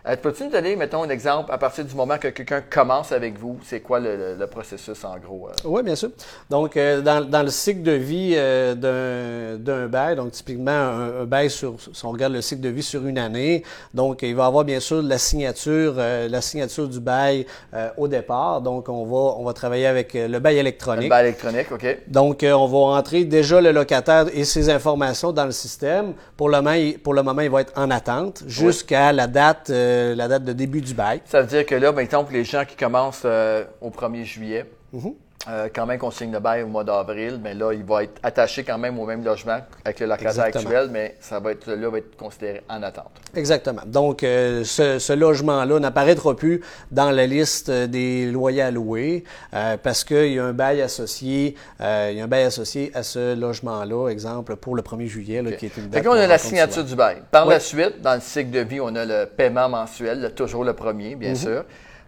Euh, 0.08 0.16
Peux-tu 0.16 0.46
nous 0.46 0.50
donner, 0.50 0.76
mettons, 0.76 1.04
un 1.04 1.10
exemple 1.10 1.52
à 1.52 1.58
partir 1.60 1.86
du 1.86 1.94
moment 1.94 2.18
que 2.18 2.30
quelqu'un 2.30 2.62
commence 2.68 3.12
avec 3.12 3.38
vous? 3.38 3.60
C'est 3.64 3.82
quoi 3.82 4.00
le, 4.00 4.16
le- 4.18 4.36
le 4.36 4.48
processus 4.48 5.04
en 5.06 5.18
gros? 5.20 5.50
euh? 5.50 5.54
Oui, 5.64 5.84
bien 5.84 5.96
sûr. 5.96 6.10
Donc, 6.50 6.76
euh, 6.76 7.02
dans, 7.02 7.24
dans 7.24 7.44
le 7.44 7.50
cycle 7.52 7.84
de 7.84 7.92
vie 7.92 8.34
euh, 8.36 8.74
d'un- 8.74 9.58
d'un 9.60 9.88
bail, 9.88 10.16
donc 10.16 10.32
typiquement 10.32 10.72
un, 10.72 11.22
un 11.22 11.26
bail 11.26 11.50
sur, 11.52 11.76
si 11.94 12.04
on 12.06 12.12
regarde 12.12 12.34
le 12.34 12.42
cycle 12.42 12.62
de 12.62 12.70
vie 12.70 12.82
sur 12.82 13.06
une 13.06 13.20
année, 13.20 13.64
donc 13.94 14.24
il 14.24 14.36
va 14.36 14.44
y 14.44 14.48
avoir 14.48 14.64
bien 14.64 14.80
sûr 14.80 15.04
la 15.04 15.20
signature, 15.20 15.94
euh, 15.98 16.28
la 16.28 16.42
signature 16.42 16.88
du 16.88 17.00
bail 17.00 17.46
euh, 17.76 17.90
au 17.98 18.08
départ. 18.08 18.62
Donc, 18.62 18.90
on 18.90 19.06
va, 19.06 19.36
on 19.40 19.44
va 19.44 19.54
travailler 19.54 19.86
avec 19.86 20.14
le 20.16 20.40
bail 20.40 20.56
Le 20.56 20.60
électronique. 20.62 21.10
bail 21.10 21.28
électronique, 21.28 21.72
OK? 21.72 21.98
Donc, 22.08 22.42
euh, 22.44 22.54
on 22.54 22.66
va 22.66 22.98
entrer 22.98 23.24
déjà 23.26 23.62
le 23.62 23.72
locataire 23.72 24.26
et 24.34 24.46
ses 24.46 24.70
informations 24.70 25.32
dans 25.32 25.46
le 25.46 25.52
système. 25.52 26.14
Pour 26.38 26.50
le 26.50 26.58
moment, 26.58 26.72
il, 26.72 26.98
pour 26.98 27.14
le 27.14 27.22
moment, 27.22 27.42
il 27.42 27.52
va 27.52 27.62
être 27.62 27.74
en 27.76 27.92
attente 27.92 28.42
jusqu'à 28.48 29.14
la 29.14 29.28
date, 29.28 29.70
euh, 29.92 30.16
la 30.16 30.28
date 30.28 30.44
de 30.46 30.54
début 30.54 30.82
du 30.82 30.94
bail. 30.94 31.22
Ça 31.26 31.42
veut 31.42 31.48
dire 31.48 31.66
que 31.66 31.76
là, 31.76 31.92
par 31.92 32.00
exemple, 32.02 32.34
les 32.34 32.44
gens 32.44 32.64
qui 32.66 32.76
commencent 32.76 33.24
euh, 33.26 33.64
au 33.82 33.90
1er 33.90 34.24
juillet, 34.26 34.66
Mhm. 34.94 35.14
Euh, 35.50 35.70
quand 35.74 35.86
même 35.86 35.98
qu'on 35.98 36.12
signe 36.12 36.32
le 36.32 36.40
bail 36.40 36.64
au 36.64 36.68
mois 36.68 36.84
d'avril, 36.84 37.40
mais 37.42 37.54
là, 37.54 37.74
il 37.74 37.84
va 37.84 38.04
être 38.04 38.20
attaché 38.22 38.64
quand 38.64 38.78
même 38.78 39.00
au 39.00 39.06
même 39.06 39.24
logement 39.24 39.60
avec 39.84 40.00
le 40.00 40.06
locataire 40.06 40.44
actuel, 40.44 40.90
mais 40.92 41.16
ça 41.20 41.40
va 41.40 41.52
être 41.52 41.72
là 41.72 41.90
va 41.90 41.98
être 41.98 42.16
considéré 42.16 42.62
en 42.70 42.84
attente. 42.84 43.12
Exactement. 43.36 43.82
Donc, 43.86 44.24
euh, 44.24 44.64
ce, 44.64 45.00
ce 45.00 45.14
logement-là 45.14 45.80
n'apparaîtra 45.80 46.36
plus 46.36 46.62
dans 46.92 47.10
la 47.12 47.26
liste 47.26 47.72
des 47.72 48.26
loyers 48.32 48.70
louer 48.72 49.24
euh, 49.54 49.78
parce 49.82 50.04
qu'il 50.04 50.34
y 50.34 50.40
a 50.40 50.46
un 50.46 50.54
bail 50.54 50.82
associé, 50.82 51.56
euh, 51.82 52.10
il 52.12 52.18
y 52.18 52.22
a 52.22 52.24
un 52.26 52.28
bail 52.28 52.44
associé 52.44 52.92
à 52.94 53.02
ce 53.04 53.36
logement-là, 53.36 54.10
exemple 54.10 54.56
pour 54.56 54.76
le 54.76 54.82
1er 54.84 55.08
juillet, 55.08 55.42
là, 55.42 55.52
qui 55.54 55.66
est 55.66 55.78
une 55.78 55.90
date. 55.90 55.94
Fait 56.04 56.08
qu'on 56.08 56.16
qu'on 56.16 56.20
a 56.22 56.28
la 56.28 56.38
signature 56.38 56.84
du 56.84 56.96
bail. 56.96 57.18
Par 57.32 57.48
Oui. 57.48 57.54
la 57.54 57.60
suite, 57.60 58.02
dans 58.02 58.14
le 58.14 58.22
cycle 58.22 58.52
de 58.52 58.60
vie, 58.60 58.80
on 58.80 58.96
a 58.96 59.06
le 59.06 59.26
paiement 59.26 59.70
mensuel, 59.70 60.34
toujours 60.36 60.64
le 60.64 60.74
premier, 60.74 61.16
Mhm. 61.16 61.20
bien 61.20 61.36
sûr. 61.36 61.64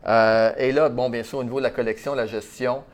Euh, 0.07 0.51
et 0.57 0.71
là, 0.71 0.89
bon, 0.89 1.09
bien 1.09 1.23
sûr, 1.23 1.39
au 1.39 1.43
niveau 1.43 1.59
de 1.59 1.63
la 1.63 1.69
collection, 1.69 2.13
la 2.13 2.25
gestion, 2.25 2.77
euh, 2.77 2.92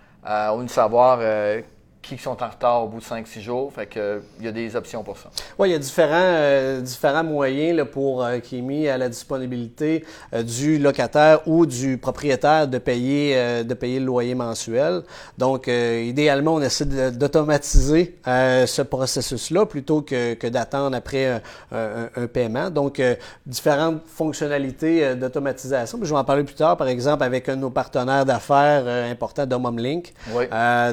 on 0.52 0.58
veut 0.58 0.68
savoir 0.68 1.20
euh, 1.22 1.62
qui 2.02 2.18
sont 2.18 2.42
en 2.42 2.50
retard 2.50 2.84
au 2.84 2.88
bout 2.88 3.00
de 3.00 3.04
5-6 3.04 3.42
jours. 3.42 3.74
Fait 3.74 3.86
que, 3.86 4.00
euh, 4.00 4.20
il 4.40 4.46
y 4.46 4.48
a 4.48 4.52
des 4.52 4.76
options 4.76 5.04
pour 5.04 5.18
ça. 5.18 5.30
Oui, 5.58 5.70
il 5.70 5.72
y 5.74 5.76
a 5.76 5.80
différents, 5.80 6.16
euh, 6.16 6.82
différents 6.82 7.24
moyens 7.24 7.78
là, 7.78 7.86
pour 7.86 8.24
euh, 8.24 8.40
qui 8.40 8.60
est 8.60 8.62
mis 8.62 8.88
à 8.88 8.98
la 8.98 9.10
disponibilité 9.10 10.06
euh, 10.34 10.44
du 10.44 10.80
locataire 10.80 11.48
ou 11.48 11.66
du 11.66 11.98
propriétaire 11.98 12.68
de 12.68 12.78
payer 12.78 13.34
euh, 13.36 13.64
de 13.64 13.74
payer 13.74 14.00
le 14.00 14.06
loyer 14.06 14.36
mensuel. 14.36 15.04
Donc, 15.38 15.68
idéalement, 15.68 16.56
on 16.56 16.62
essaie 16.62 16.86
d'automatiser 16.86 18.18
ce 18.26 18.82
processus-là 18.82 19.66
plutôt 19.66 20.02
que, 20.02 20.34
que 20.34 20.48
d'attendre 20.48 20.96
après 20.96 21.42
un, 21.72 22.28
paiement. 22.28 22.70
Donc, 22.70 23.02
différentes 23.46 24.02
fonctionnalités 24.08 25.16
d'automatisation. 25.16 26.00
Je 26.02 26.10
vais 26.10 26.20
en 26.20 26.24
parler 26.24 26.44
plus 26.44 26.56
tard, 26.56 26.78
par 26.78 26.88
exemple, 26.88 27.24
avec 27.24 27.50
un 27.50 27.56
de 27.56 27.62
nos 27.62 27.70
partenaires 27.70 28.26
d'affaires 28.26 28.88
importants, 29.12 29.46
Domumlink. 29.46 30.14
Oui. 30.34 30.46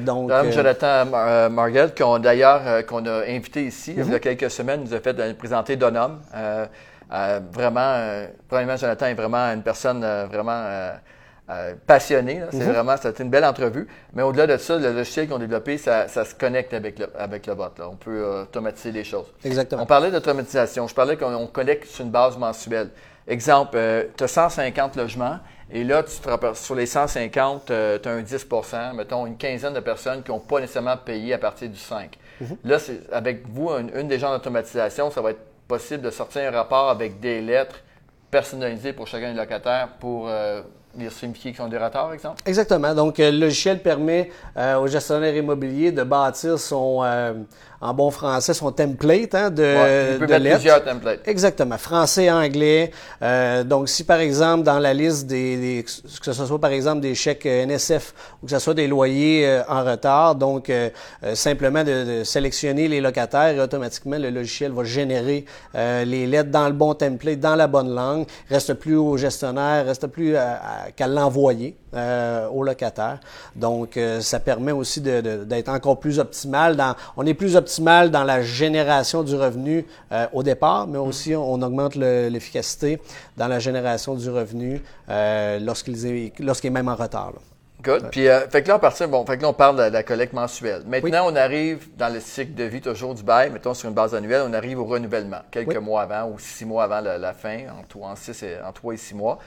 Donc, 0.02 0.30
Jonathan 0.50 0.95
euh, 1.04 1.48
Margell, 1.48 1.94
qu'on 1.94 2.18
d'ailleurs 2.18 2.62
euh, 2.66 2.82
qu'on 2.82 3.04
a 3.06 3.22
invité 3.28 3.64
ici 3.64 3.94
Mhm. 3.96 4.04
il 4.06 4.12
y 4.12 4.14
a 4.14 4.18
quelques 4.20 4.50
semaines, 4.50 4.82
nous 4.84 4.94
a 4.94 5.00
fait 5.00 5.18
euh, 5.18 5.34
présenter 5.34 5.76
Donhomme. 5.76 6.20
Euh, 6.34 6.66
euh, 7.12 7.40
vraiment, 7.52 7.80
euh, 7.80 8.26
premièrement, 8.48 8.76
Jonathan 8.76 9.06
est 9.06 9.14
vraiment 9.14 9.52
une 9.52 9.62
personne 9.62 10.02
euh, 10.02 10.26
vraiment 10.26 10.52
euh, 10.64 10.92
euh, 11.50 11.74
passionnée. 11.86 12.42
C'est 12.50 12.58
Mhm. 12.66 12.72
vraiment, 12.72 12.96
c'était 13.00 13.22
une 13.22 13.30
belle 13.30 13.44
entrevue. 13.44 13.86
Mais 14.14 14.22
au-delà 14.22 14.48
de 14.48 14.56
ça, 14.56 14.76
le 14.78 14.90
logiciel 14.92 15.28
qu'on 15.28 15.36
a 15.36 15.38
développé, 15.38 15.78
ça, 15.78 16.08
ça 16.08 16.24
se 16.24 16.34
connecte 16.34 16.74
avec 16.74 16.98
le, 16.98 17.06
avec 17.18 17.46
le 17.46 17.54
bot. 17.54 17.70
là. 17.78 17.88
On 17.88 17.94
peut 17.96 18.10
euh, 18.24 18.42
automatiser 18.42 18.90
les 18.90 19.04
choses. 19.04 19.26
Exactement. 19.44 19.82
On 19.82 19.86
parlait 19.86 20.10
d'automatisation. 20.10 20.88
Je 20.88 20.94
parlais 20.94 21.16
qu'on 21.16 21.32
on 21.34 21.46
connecte 21.46 21.86
sur 21.86 22.04
une 22.04 22.10
base 22.10 22.36
mensuelle. 22.36 22.88
Exemple, 23.28 23.78
tu 24.16 24.24
as 24.24 24.28
150 24.28 24.96
logements 24.96 25.38
et 25.70 25.82
là, 25.82 26.02
tu 26.04 26.16
te 26.16 26.28
rappelles, 26.28 26.54
sur 26.54 26.76
les 26.76 26.86
150, 26.86 27.66
tu 27.66 27.72
as 27.72 28.12
un 28.12 28.22
10% 28.22 28.94
mettons 28.94 29.26
une 29.26 29.36
quinzaine 29.36 29.74
de 29.74 29.80
personnes 29.80 30.22
qui 30.22 30.30
n'ont 30.30 30.38
pas 30.38 30.60
nécessairement 30.60 30.96
payé 30.96 31.34
à 31.34 31.38
partir 31.38 31.68
du 31.68 31.78
5. 31.78 32.16
Là, 32.64 32.78
c'est 32.78 33.00
avec 33.12 33.48
vous, 33.48 33.70
une, 33.70 33.90
une 33.96 34.08
des 34.08 34.18
genres 34.18 34.32
d'automatisation, 34.32 35.10
ça 35.10 35.20
va 35.20 35.30
être 35.30 35.44
possible 35.66 36.02
de 36.02 36.10
sortir 36.10 36.52
un 36.52 36.56
rapport 36.56 36.88
avec 36.88 37.18
des 37.18 37.40
lettres 37.40 37.80
personnalisées 38.30 38.92
pour 38.92 39.06
chacun 39.06 39.32
des 39.32 39.38
locataires 39.38 39.88
pour 39.98 40.28
euh, 40.28 40.62
les 40.98 41.10
signifier 41.10 41.52
qu'ils 41.52 41.58
sont 41.58 41.68
des 41.68 41.78
retards, 41.78 42.12
exemple? 42.12 42.42
Exactement. 42.46 42.94
Donc, 42.94 43.20
euh, 43.20 43.30
le 43.30 43.38
logiciel 43.38 43.80
permet 43.80 44.30
euh, 44.56 44.76
au 44.76 44.86
gestionnaire 44.86 45.34
immobilier 45.34 45.92
de 45.92 46.02
bâtir 46.02 46.58
son, 46.58 47.02
euh, 47.04 47.34
en 47.80 47.92
bon 47.94 48.10
français, 48.10 48.54
son 48.54 48.72
template 48.72 49.34
hein, 49.34 49.50
de, 49.50 49.62
Ouais, 49.62 50.08
il 50.14 50.18
peut 50.18 50.26
de 50.26 50.34
lettres. 50.34 50.56
plusieurs 50.56 50.84
templates. 50.84 51.20
Exactement. 51.26 51.76
Français, 51.78 52.30
anglais. 52.30 52.90
Euh, 53.22 53.64
donc, 53.64 53.88
si 53.88 54.04
par 54.04 54.18
exemple, 54.20 54.62
dans 54.62 54.78
la 54.78 54.94
liste 54.94 55.26
des, 55.26 55.56
des- 55.56 55.84
que 55.84 56.32
ce 56.32 56.46
soit 56.46 56.60
par 56.60 56.70
exemple 56.70 57.00
des 57.00 57.14
chèques 57.14 57.44
euh, 57.46 57.64
NSF 57.66 58.14
ou 58.42 58.46
que 58.46 58.52
ce 58.52 58.58
soit 58.58 58.74
des 58.74 58.86
loyers 58.86 59.46
euh, 59.46 59.62
en 59.68 59.84
retard, 59.84 60.34
donc 60.36 60.70
euh, 60.70 60.88
euh, 61.24 61.34
simplement 61.34 61.84
de, 61.84 62.18
de 62.20 62.24
sélectionner 62.24 62.88
les 62.88 63.00
locataires 63.00 63.56
et 63.56 63.60
automatiquement 63.60 64.16
le 64.18 64.30
logiciel 64.30 64.72
va 64.72 64.84
générer 64.84 65.44
euh, 65.74 66.04
les 66.04 66.26
lettres 66.26 66.50
dans 66.50 66.66
le 66.68 66.72
bon 66.72 66.94
template, 66.94 67.40
dans 67.40 67.56
la 67.56 67.66
bonne 67.66 67.94
langue. 67.94 68.26
Reste 68.48 68.74
plus 68.74 68.96
au 68.96 69.16
gestionnaire, 69.16 69.84
reste 69.86 70.06
plus 70.06 70.34
qu'à 70.96 71.06
l'envoyer 71.06 71.76
euh, 71.94 72.48
au 72.48 72.62
locataire. 72.62 73.18
Donc, 73.54 73.96
euh, 73.96 74.20
ça 74.20 74.38
permet 74.40 74.72
aussi 74.72 75.00
de- 75.00 75.20
de- 75.20 75.44
d'être 75.44 75.68
encore 75.68 75.98
plus 75.98 76.18
optimal. 76.18 76.76
Dans, 76.76 76.94
on 77.16 77.24
est 77.26 77.34
plus 77.34 77.54
optimal 77.56 77.65
dans 78.10 78.24
la 78.24 78.42
génération 78.42 79.22
du 79.22 79.34
revenu 79.34 79.84
euh, 80.12 80.26
au 80.32 80.42
départ, 80.42 80.86
mais 80.86 80.98
aussi 80.98 81.34
on, 81.34 81.52
on 81.54 81.62
augmente 81.62 81.94
le- 81.94 82.28
l'efficacité 82.28 83.00
dans 83.36 83.48
la 83.48 83.58
génération 83.58 84.14
du 84.14 84.30
revenu 84.30 84.82
euh, 85.08 85.58
lorsqu'il 85.60 86.06
est, 86.06 86.32
est 86.64 86.70
même 86.70 86.88
en 86.88 86.94
retard. 86.94 87.32
là. 87.34 87.38
Good. 87.82 88.08
Puis, 88.10 88.26
euh, 88.26 88.48
fait 88.48 88.62
que 88.62 88.68
là, 88.68 88.76
on 88.76 88.78
partir, 88.80 89.08
bon, 89.08 89.24
fait 89.24 89.36
que 89.36 89.42
là, 89.42 89.48
on 89.50 89.52
parle 89.52 89.76
de 89.76 89.82
la 89.92 90.02
collecte 90.02 90.32
mensuelle. 90.32 90.82
Maintenant, 90.86 91.26
on 91.30 91.36
arrive 91.36 91.86
dans 91.96 92.12
le 92.12 92.18
cycle 92.18 92.54
de 92.54 92.64
vie 92.64 92.80
toujours 92.80 93.14
du 93.14 93.22
bail, 93.22 93.50
mettons 93.50 93.74
sur 93.74 93.88
une 93.88 93.94
base 93.94 94.12
annuelle, 94.14 94.42
on 94.48 94.52
arrive 94.54 94.80
au 94.80 94.86
renouvellement, 94.86 95.38
quelques 95.52 95.68
Oui. 95.76 95.78
mois 95.78 96.02
avant 96.02 96.30
ou 96.30 96.38
six 96.38 96.64
mois 96.64 96.84
avant 96.84 97.00
la, 97.00 97.16
la 97.18 97.32
fin, 97.32 97.58
en, 97.78 97.84
tout- 97.88 98.02
en, 98.02 98.16
six 98.16 98.42
et, 98.42 98.56
en 98.66 98.72
trois 98.72 98.94
et 98.94 98.96
six 98.96 99.14
mois. 99.14 99.38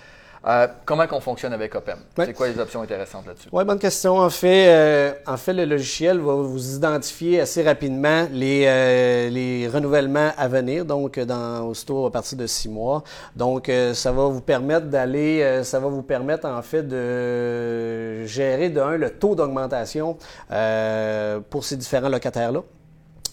Euh, 0.48 0.68
comment 0.86 1.06
qu'on 1.08 1.20
fonctionne 1.20 1.54
avec 1.54 1.76
OPEM? 1.76 2.00
C'est 2.16 2.34
quoi 2.34 2.48
les 2.48 2.60
options 2.60 2.82
intéressantes 2.82 3.28
là-dessus? 3.28 3.50
Oui, 3.52 3.64
bonne 3.66 3.80
question. 3.80 4.18
En 4.18 4.30
fait, 4.30 4.68
euh, 4.70 5.14
en 5.28 5.38
fait, 5.38 5.54
le 5.54 5.66
logiciel 5.66 6.20
va 6.20 6.36
vous 6.36 6.76
identifier 6.76 7.42
assez 7.42 7.62
rapidement 7.64 8.28
les, 8.32 8.66
euh, 8.66 9.30
les 9.30 9.68
renouvellements 9.68 10.32
à 10.38 10.48
venir, 10.48 10.86
donc 10.86 11.20
dans 11.20 11.68
aussitôt 11.68 12.06
à 12.06 12.12
partir 12.12 12.38
de 12.38 12.48
six 12.48 12.70
mois. 12.70 13.04
Donc, 13.36 13.72
ça 13.94 14.12
va 14.12 14.26
vous 14.26 14.42
permettre 14.42 14.88
d'aller, 14.88 15.64
ça 15.64 15.80
va 15.80 15.88
vous 15.88 16.04
permettre 16.04 16.48
en 16.48 16.62
fait 16.62 16.84
de 16.84 18.26
gérer 18.26 18.70
de 18.70 18.80
un 18.80 18.98
le 18.98 19.10
taux 19.10 19.36
d'augmentation 19.36 20.18
pour 21.50 21.64
ces 21.64 21.76
différents 21.76 22.10
locataires-là. 22.10 22.62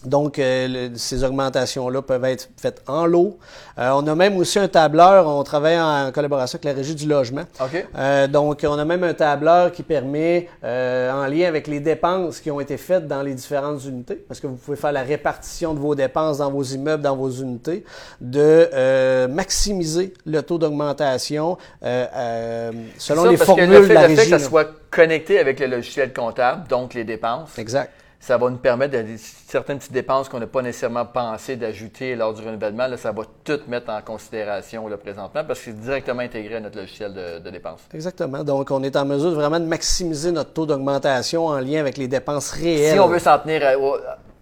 Donc, 0.07 0.39
euh, 0.39 0.67
le- 0.89 0.95
ces 0.97 1.23
augmentations-là 1.23 2.01
peuvent 2.01 2.23
être 2.25 2.49
faites 2.57 2.81
en 2.87 3.05
lot. 3.05 3.37
Euh, 3.77 3.89
on 3.93 4.07
a 4.07 4.15
même 4.15 4.37
aussi 4.37 4.57
un 4.57 4.67
tableur. 4.67 5.27
On 5.27 5.43
travaille 5.43 5.79
en 5.79 6.11
collaboration 6.11 6.57
avec 6.57 6.65
la 6.65 6.73
Régie 6.73 6.95
du 6.95 7.07
logement. 7.07 7.43
OK. 7.59 7.85
Euh, 7.97 8.27
donc, 8.27 8.65
on 8.67 8.77
a 8.79 8.85
même 8.85 9.03
un 9.03 9.13
tableur 9.13 9.71
qui 9.71 9.83
permet, 9.83 10.47
euh, 10.63 11.11
en 11.11 11.27
lien 11.27 11.47
avec 11.47 11.67
les 11.67 11.79
dépenses 11.81 12.39
qui 12.39 12.49
ont 12.49 12.59
été 12.59 12.77
faites 12.77 13.07
dans 13.07 13.21
les 13.21 13.33
différentes 13.33 13.83
unités, 13.85 14.15
parce 14.15 14.39
que 14.39 14.47
vous 14.47 14.55
pouvez 14.55 14.77
faire 14.77 14.93
la 14.93 15.03
répartition 15.03 15.73
de 15.73 15.79
vos 15.79 15.93
dépenses 15.93 16.37
dans 16.37 16.51
vos 16.51 16.63
immeubles, 16.63 17.03
dans 17.03 17.15
vos 17.15 17.29
unités, 17.29 17.83
de 18.21 18.69
euh, 18.73 19.27
maximiser 19.27 20.13
le 20.25 20.41
taux 20.41 20.57
d'augmentation 20.57 21.57
euh, 21.83 22.71
selon 22.97 23.23
Ça, 23.25 23.29
les 23.31 23.37
formules 23.37 23.69
le 23.69 23.79
de 23.81 23.85
fait, 23.87 23.93
la 23.93 24.07
le 24.07 24.15
fait 24.15 24.23
que 24.23 24.29
ça 24.29 24.39
soit 24.39 24.67
connecté 24.89 25.39
avec 25.39 25.59
le 25.59 25.67
logiciel 25.67 26.13
comptable, 26.13 26.67
donc 26.69 26.93
les 26.93 27.03
dépenses, 27.03 27.57
Exact. 27.57 27.91
Ça 28.19 28.37
va 28.37 28.49
nous 28.49 28.57
permettre 28.57 28.97
de 28.97 29.05
certaines 29.17 29.77
petites 29.77 29.93
dépenses 29.93 30.27
qu'on 30.27 30.39
n'a 30.39 30.47
pas 30.47 30.61
nécessairement 30.61 31.05
pensé 31.05 31.55
d'ajouter 31.55 32.15
lors 32.15 32.33
du 32.33 32.41
renouvellement. 32.45 32.87
Là, 32.87 32.97
ça 32.97 33.11
va 33.11 33.23
tout 33.43 33.59
mettre 33.67 33.91
en 33.91 34.01
considération 34.01 34.87
là, 34.87 34.97
présentement 34.97 35.43
parce 35.43 35.59
que 35.59 35.65
c'est 35.65 35.79
directement 35.79 36.21
intégré 36.21 36.55
à 36.55 36.59
notre 36.59 36.77
logiciel 36.77 37.13
de, 37.13 37.39
de 37.39 37.49
dépenses. 37.49 37.81
Exactement. 37.93 38.43
Donc, 38.43 38.71
on 38.71 38.81
est 38.83 38.95
en 38.95 39.05
mesure 39.05 39.29
de 39.29 39.35
vraiment 39.35 39.59
de 39.59 39.65
maximiser 39.65 40.31
notre 40.31 40.51
taux 40.51 40.65
d'augmentation 40.65 41.45
en 41.45 41.59
lien 41.59 41.79
avec 41.79 41.97
les 41.97 42.07
dépenses 42.07 42.51
réelles. 42.51 42.93
Si 42.93 42.99
on 42.99 43.07
veut 43.07 43.19
s'en 43.19 43.37
tenir 43.37 43.61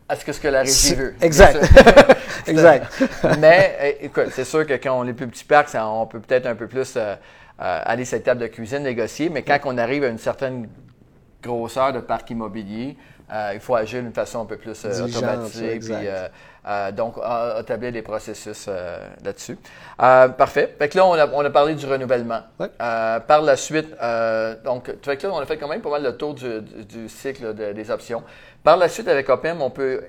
à, 0.07 0.15
ce 0.15 0.23
que, 0.23 0.31
ce 0.31 0.39
que 0.39 0.47
la 0.47 0.61
régie 0.61 0.95
veut. 0.95 1.15
Exact. 1.21 1.57
exact. 2.47 3.03
Mais 3.39 3.75
eh, 3.81 4.05
écoute, 4.05 4.27
c'est 4.31 4.45
sûr 4.45 4.65
que 4.65 4.73
quand 4.73 4.97
on 4.97 5.05
est 5.05 5.13
plus 5.13 5.27
petit 5.27 5.43
parc, 5.43 5.69
ça- 5.69 5.87
on 5.87 6.05
peut 6.05 6.19
peut-être 6.19 6.45
un 6.45 6.55
peu 6.55 6.67
plus 6.67 6.95
euh, 6.95 7.15
euh, 7.61 7.81
aller 7.83 8.05
sur 8.05 8.17
la 8.17 8.23
table 8.23 8.41
de 8.41 8.47
cuisine, 8.47 8.83
négocier, 8.83 9.29
mais 9.29 9.41
quand 9.43 9.59
on 9.65 9.77
arrive 9.77 10.03
à 10.03 10.07
une 10.07 10.17
certaine 10.17 10.69
grosseur 11.41 11.93
de 11.93 11.99
parc 11.99 12.29
immobilier, 12.29 12.97
euh, 13.31 13.51
il 13.53 13.59
faut 13.59 13.75
agir 13.75 14.01
d'une 14.01 14.13
façon 14.13 14.41
un 14.41 14.45
peu 14.45 14.57
plus 14.57 14.85
euh, 14.85 14.89
automatisée, 15.05 15.79
puis 15.79 15.89
euh, 16.07 16.27
euh, 16.67 16.91
donc 16.91 17.15
établir 17.59 17.91
des 17.91 18.01
processus 18.01 18.67
là-dessus. 19.23 19.57
Parfait. 19.97 20.75
Fait 20.77 20.89
que 20.89 20.97
là, 20.97 21.05
on 21.05 21.13
a, 21.13 21.27
on 21.31 21.43
a 21.45 21.49
parlé 21.49 21.75
du 21.75 21.85
renouvellement. 21.85 22.41
Ouais. 22.59 22.69
Par 22.77 23.41
la 23.41 23.55
suite, 23.55 23.89
donc, 24.63 24.91
fait 25.03 25.17
que 25.17 25.27
là, 25.27 25.33
on 25.33 25.39
a 25.39 25.45
fait 25.45 25.57
quand 25.57 25.67
même 25.67 25.81
pas 25.81 25.89
mal 25.91 26.03
le 26.03 26.15
tour 26.17 26.33
du, 26.33 26.61
du- 26.61 26.85
du 26.85 27.09
cycle 27.09 27.53
de- 27.53 27.73
des 27.73 27.91
options. 27.91 28.23
Par 28.63 28.77
la 28.77 28.89
suite, 28.89 29.07
avec 29.07 29.29
OPEM, 29.29 29.61
on 29.61 29.69
peut 29.69 30.03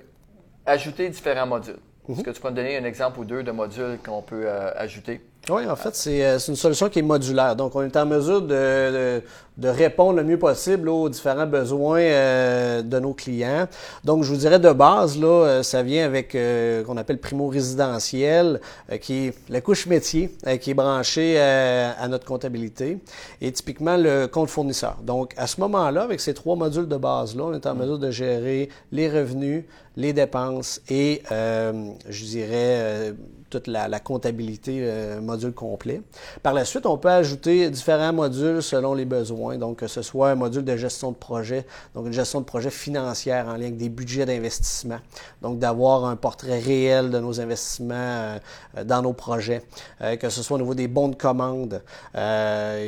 ajouter 0.64 1.08
différents 1.08 1.46
modules. 1.46 1.76
Mhm. 2.08 2.14
Est-ce 2.16 2.24
que 2.24 2.30
tu 2.30 2.40
peux 2.40 2.50
me 2.50 2.54
donner 2.56 2.76
un 2.78 2.84
exemple 2.84 3.18
ou 3.20 3.24
deux 3.24 3.42
de 3.42 3.50
modules 3.50 3.98
qu'on 4.04 4.22
peut 4.22 4.48
ajouter? 4.76 5.20
Oui, 5.48 5.64
en 5.64 5.76
fait, 5.76 5.94
c'est 5.94 6.24
euh, 6.24 6.40
c'est 6.40 6.50
une 6.50 6.56
solution 6.56 6.88
qui 6.88 6.98
est 6.98 7.02
modulaire. 7.02 7.54
Donc, 7.54 7.76
on 7.76 7.82
est 7.82 7.96
en 7.96 8.04
mesure 8.04 8.42
de, 8.42 8.48
de, 8.48 9.22
de 9.58 9.68
répondre 9.68 10.14
le 10.16 10.24
mieux 10.24 10.40
possible 10.40 10.88
aux 10.88 11.08
différents 11.08 11.46
besoins 11.46 12.00
euh, 12.00 12.82
de 12.82 12.98
nos 12.98 13.14
clients. 13.14 13.68
Donc, 14.02 14.24
je 14.24 14.32
vous 14.32 14.38
dirais 14.38 14.58
de 14.58 14.72
base, 14.72 15.16
là, 15.16 15.28
euh, 15.28 15.62
ça 15.62 15.84
vient 15.84 16.04
avec 16.04 16.34
euh, 16.34 16.82
qu'on 16.82 16.96
appelle 16.96 17.18
primo 17.18 17.46
résidentiel, 17.46 18.60
euh, 18.90 18.96
qui 18.96 19.28
est 19.28 19.34
la 19.48 19.60
couche 19.60 19.86
métier, 19.86 20.34
qui 20.60 20.72
est 20.72 20.74
branchée 20.74 21.38
à 21.38 22.08
notre 22.08 22.24
comptabilité, 22.26 22.98
et 23.40 23.52
typiquement 23.52 23.96
le 23.96 24.26
compte 24.26 24.50
fournisseur. 24.50 24.96
Donc, 25.04 25.32
à 25.36 25.46
ce 25.46 25.60
moment-là, 25.60 26.02
avec 26.02 26.18
ces 26.18 26.34
trois 26.34 26.56
modules 26.56 26.88
de 26.88 26.96
base-là, 26.96 27.44
on 27.44 27.54
est 27.54 27.66
en 27.66 27.74
mesure 27.76 28.00
de 28.00 28.10
gérer 28.10 28.68
les 28.90 29.08
revenus, 29.08 29.62
les 29.96 30.12
dépenses 30.12 30.80
et, 30.90 31.22
euh, 31.30 31.90
je 32.08 32.24
dirais, 32.24 33.14
toute 33.56 33.66
la, 33.68 34.00
comptabilité 34.00 34.80
euh, 34.82 35.20
module 35.20 35.52
complet. 35.52 36.02
Par 36.42 36.52
la 36.52 36.64
suite, 36.64 36.86
on 36.86 36.98
peut 36.98 37.08
ajouter 37.08 37.70
différents 37.70 38.12
modules 38.12 38.62
selon 38.62 38.94
les 38.94 39.04
besoins. 39.04 39.56
Donc, 39.56 39.78
que 39.78 39.86
ce 39.86 40.02
soit 40.02 40.30
un 40.30 40.34
module 40.34 40.64
de 40.64 40.76
gestion 40.76 41.10
de 41.10 41.16
projet, 41.16 41.64
donc 41.94 42.06
une 42.06 42.12
gestion 42.12 42.40
de 42.40 42.44
projet 42.44 42.70
financière 42.70 43.46
en 43.46 43.54
lien 43.54 43.66
avec 43.66 43.76
des 43.76 43.88
budgets 43.88 44.26
d'investissement. 44.26 44.98
Donc, 45.42 45.58
d'avoir 45.58 46.04
un 46.04 46.16
portrait 46.16 46.58
réel 46.58 47.10
de 47.10 47.18
nos 47.18 47.40
investissements 47.40 47.94
euh, 47.94 48.38
dans 48.84 49.02
nos 49.02 49.14
projets, 49.14 49.62
euh, 50.02 50.16
que 50.16 50.28
ce 50.28 50.42
soit 50.42 50.56
au 50.56 50.60
niveau 50.60 50.74
des 50.74 50.88
bons 50.88 51.08
de 51.08 51.16
commande. 51.16 51.82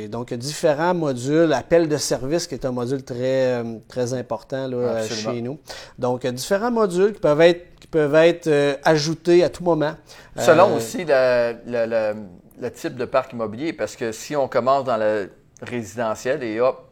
donc, 0.09 0.33
différents 0.33 0.93
modules, 0.93 1.51
appel 1.53 1.87
de 1.87 1.97
service 1.97 2.47
qui 2.47 2.55
est 2.55 2.65
un 2.65 2.71
module 2.71 3.03
très, 3.03 3.63
très 3.87 4.13
important 4.13 4.67
là, 4.67 5.07
chez 5.07 5.41
nous. 5.41 5.57
Donc, 5.97 6.25
différents 6.27 6.71
modules 6.71 7.13
qui 7.13 7.19
peuvent 7.19 7.41
être 7.41 7.78
peuvent 7.91 8.15
être 8.15 8.47
euh, 8.47 8.75
ajoutés 8.83 9.43
à 9.43 9.49
tout 9.49 9.63
moment. 9.63 9.93
Selon 10.37 10.71
euh, 10.71 10.77
aussi 10.77 11.05
le 11.05 12.69
type 12.69 12.95
de 12.95 13.05
parc 13.05 13.33
immobilier, 13.33 13.73
parce 13.73 13.95
que 13.95 14.11
si 14.11 14.35
on 14.35 14.47
commence 14.47 14.83
dans 14.83 14.97
le 14.97 15.31
résidentiel 15.61 16.43
et 16.43 16.59
hop, 16.59 16.85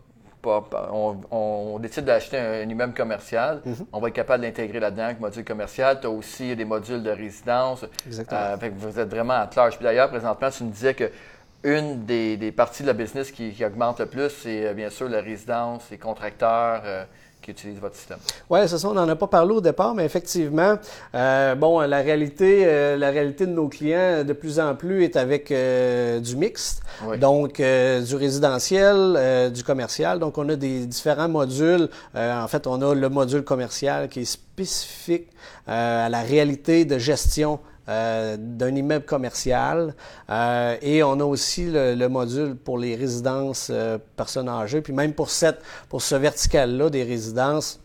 on, 1.29 1.77
décide 1.79 2.05
d'acheter 2.05 2.37
un, 2.37 2.69
immeuble 2.69 2.93
commercial, 2.93 3.61
mhm. 3.65 3.85
on 3.91 3.99
va 3.99 4.07
être 4.07 4.13
capable 4.13 4.43
d'intégrer 4.43 4.79
là-dedans 4.79 5.03
un 5.03 5.13
module 5.19 5.43
commercial. 5.43 5.99
Tu 5.99 6.07
as 6.07 6.09
aussi 6.09 6.55
des 6.55 6.63
modules 6.63 7.03
de 7.03 7.09
résidence. 7.09 7.85
Exactement. 8.05 8.39
Euh, 8.39 8.69
vous 8.77 8.97
êtes 8.99 9.09
vraiment 9.09 9.33
à 9.33 9.49
large. 9.53 9.75
Puis 9.75 9.83
d'ailleurs, 9.83 10.09
présentement, 10.09 10.49
tu 10.49 10.63
me 10.63 10.71
disais 10.71 10.93
que 10.93 11.11
une 11.63 12.05
des, 12.05 12.53
parties 12.55 12.83
de 12.83 12.87
la 12.87 12.93
business 12.93 13.31
qui, 13.31 13.51
qui 13.51 13.65
augmente 13.65 13.99
le 13.99 14.05
plus, 14.05 14.29
c'est 14.29 14.73
bien 14.73 14.89
sûr 14.89 15.09
la 15.09 15.19
résidence, 15.19 15.83
les 15.91 15.97
contracteurs 15.97 16.83
qui 17.41 17.53
votre 17.79 17.95
système. 17.95 18.17
Oui, 18.49 18.59
c'est 18.67 18.77
ça, 18.77 18.89
on 18.89 18.93
n'en 18.93 19.07
a 19.07 19.15
pas 19.15 19.27
parlé 19.27 19.53
au 19.53 19.61
départ, 19.61 19.93
mais 19.95 20.05
effectivement, 20.05 20.77
euh, 21.15 21.55
bon, 21.55 21.79
la 21.79 22.01
réalité, 22.01 22.63
euh, 22.65 22.97
la 22.97 23.09
réalité 23.09 23.45
de 23.45 23.51
nos 23.51 23.67
clients 23.67 24.23
de 24.23 24.33
plus 24.33 24.59
en 24.59 24.75
plus 24.75 25.03
est 25.03 25.15
avec 25.15 25.51
euh, 25.51 26.19
du 26.19 26.35
mixte, 26.35 26.81
donc 27.19 27.57
du 27.57 28.15
résidentiel, 28.15 29.51
du 29.53 29.63
commercial. 29.63 30.19
Donc, 30.19 30.37
on 30.37 30.49
a 30.49 30.55
des 30.55 30.85
différents 30.85 31.29
modules. 31.29 31.89
en 32.15 32.47
fait, 32.47 32.67
on 32.67 32.81
a 32.81 32.93
le 32.93 33.09
module 33.09 33.43
commercial 33.43 34.09
qui 34.09 34.21
est 34.21 34.25
spécifique 34.25 35.29
à 35.67 36.09
la 36.09 36.21
réalité 36.21 36.85
de 36.85 36.97
gestion 36.97 37.59
d'un 37.87 38.75
immeuble 38.75 39.05
commercial. 39.05 39.95
Euh, 40.29 40.75
et 40.81 41.03
on 41.03 41.19
a 41.19 41.23
aussi 41.23 41.69
le, 41.71 42.07
module 42.07 42.55
pour 42.55 42.77
les 42.77 42.95
résidences 42.95 43.69
euh, 43.71 43.97
personnes 44.15 44.49
âgées. 44.49 44.81
Puis 44.81 44.93
même 44.93 45.13
pour, 45.13 45.29
cette, 45.29 45.61
pour 45.89 46.01
ce 46.01 46.15
vertical-là 46.15 46.89
des 46.89 47.03
résidences, 47.03 47.79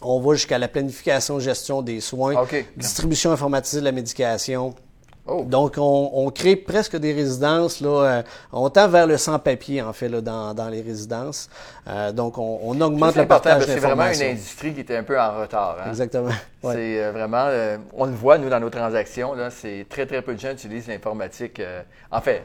on 0.00 0.20
va 0.20 0.34
jusqu'à 0.34 0.58
la 0.58 0.68
planification, 0.68 1.38
gestion 1.38 1.82
des 1.82 2.00
soins, 2.00 2.44
distribution 2.76 3.30
informatisée 3.30 3.80
de 3.80 3.84
la 3.84 3.92
médication, 3.92 4.74
Oh. 5.24 5.44
Donc, 5.46 5.74
on, 5.78 6.30
crée 6.34 6.56
presque 6.56 6.96
des 6.96 7.12
résidences. 7.12 7.80
Là, 7.80 7.88
euh, 7.88 8.22
on 8.52 8.68
tend 8.70 8.88
vers 8.88 9.06
le 9.06 9.16
sans-papier, 9.16 9.80
en 9.80 9.92
fait, 9.92 10.08
là, 10.08 10.20
dans, 10.20 10.52
dans 10.52 10.68
les 10.68 10.80
résidences. 10.80 11.48
Euh, 11.86 12.10
donc, 12.10 12.38
on, 12.38 12.58
on 12.62 12.80
augmente 12.80 13.14
le 13.14 13.26
partage 13.26 13.64
C'est 13.66 13.78
vraiment 13.78 14.10
une 14.10 14.22
industrie 14.22 14.74
qui 14.74 14.80
était 14.80 14.96
un 14.96 15.04
peu 15.04 15.20
en 15.20 15.40
retard. 15.40 15.76
Hein? 15.80 15.90
Exactement. 15.90 16.32
C'est 16.62 17.02
euh, 17.02 17.12
vraiment, 17.12 17.48
on 17.94 18.06
le 18.06 18.12
voit, 18.12 18.38
nous, 18.38 18.48
dans 18.48 18.60
nos 18.60 18.70
transactions, 18.70 19.34
là, 19.34 19.50
c'est 19.50 19.86
très, 19.88 20.06
très 20.06 20.22
peu 20.22 20.34
de 20.34 20.40
gens 20.40 20.50
utilisent 20.50 20.88
l'informatique. 20.88 21.62
en 22.10 22.20
fait, 22.20 22.42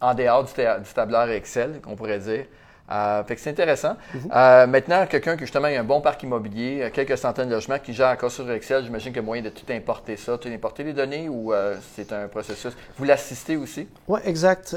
en 0.00 0.14
dehors 0.14 0.44
du, 0.44 0.52
du 0.52 0.94
tableur 0.94 1.28
Excel, 1.30 1.80
qu'on 1.82 1.96
pourrait 1.96 2.20
dire. 2.20 2.44
Euh, 2.90 3.22
fait 3.24 3.36
que 3.36 3.40
c'est 3.40 3.50
intéressant. 3.50 3.96
Mhm. 4.14 4.20
euh, 4.34 4.66
maintenant, 4.66 5.06
quelqu'un 5.06 5.34
qui 5.34 5.40
justement 5.40 5.68
a 5.68 5.70
un 5.78 5.84
bon 5.84 6.00
parc 6.00 6.22
immobilier, 6.22 6.80
euh, 6.82 6.90
quelques 6.92 7.16
centaines 7.16 7.48
de 7.48 7.54
logements, 7.54 7.78
qui 7.78 7.92
gère 7.92 8.08
encore 8.08 8.30
sur 8.30 8.50
Excel, 8.50 8.84
j'imagine 8.84 9.12
qu'il 9.12 9.22
y 9.22 9.24
a 9.24 9.26
moyen 9.26 9.42
de 9.42 9.50
tout 9.50 9.64
importer 9.70 10.16
ça, 10.16 10.36
tout 10.38 10.48
importer 10.48 10.82
les 10.82 10.92
données 10.92 11.28
ou 11.28 11.52
euh, 11.52 11.76
c'est 11.94 12.12
un 12.12 12.26
processus? 12.26 12.72
Vous 12.98 13.04
l'assistez 13.04 13.56
aussi? 13.56 13.86
Oui, 14.08 14.20
exact. 14.24 14.74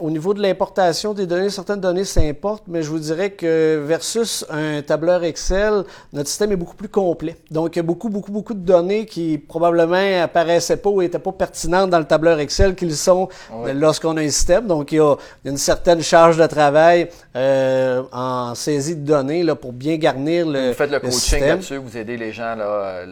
Au 0.00 0.10
niveau 0.10 0.34
de 0.34 0.42
l'importation 0.42 1.12
des 1.12 1.26
données, 1.26 1.50
certaines 1.50 1.80
données 1.80 2.04
s'importent, 2.04 2.64
mais 2.68 2.82
je 2.82 2.90
vous 2.90 2.98
dirais 2.98 3.30
que 3.30 3.82
versus 3.84 4.44
un 4.50 4.82
tableur 4.82 5.24
Excel, 5.24 5.84
notre 6.12 6.28
système 6.28 6.52
est 6.52 6.56
beaucoup 6.56 6.76
plus 6.76 6.88
complet. 6.88 7.36
Donc, 7.50 7.76
il 7.76 7.78
y 7.78 7.80
a 7.80 7.82
beaucoup, 7.82 8.08
beaucoup, 8.08 8.32
beaucoup 8.32 8.54
de 8.54 8.60
données 8.60 9.06
qui 9.06 9.38
probablement 9.38 10.22
apparaissaient 10.22 10.76
pas 10.76 10.90
ou 10.90 11.00
n'étaient 11.00 11.18
pas 11.18 11.32
pertinentes 11.32 11.90
dans 11.90 11.98
le 11.98 12.04
tableur 12.04 12.38
Excel 12.38 12.74
qu'ils 12.74 12.96
sont 12.96 13.28
lorsqu'on 13.74 14.16
a 14.16 14.20
un 14.20 14.28
système. 14.28 14.66
Donc, 14.66 14.92
il 14.92 14.96
y 14.96 15.00
a 15.00 15.16
une 15.44 15.58
certaine 15.58 16.02
charge 16.02 16.36
de 16.36 16.46
travail 16.46 17.08
euh, 17.40 18.02
en 18.12 18.54
saisie 18.54 18.96
de 18.96 19.06
données 19.06 19.42
là, 19.42 19.54
pour 19.54 19.72
bien 19.72 19.96
garnir 19.96 20.46
le 20.46 20.68
Vous 20.68 20.74
faites 20.74 20.90
le, 20.90 21.00
coaching 21.00 21.40
là-dessus, 21.40 21.76
vous 21.78 21.96
aidez 21.96 22.16
les 22.16 22.32
gens 22.32 22.54
là, 22.54 22.64
euh, 22.64 23.06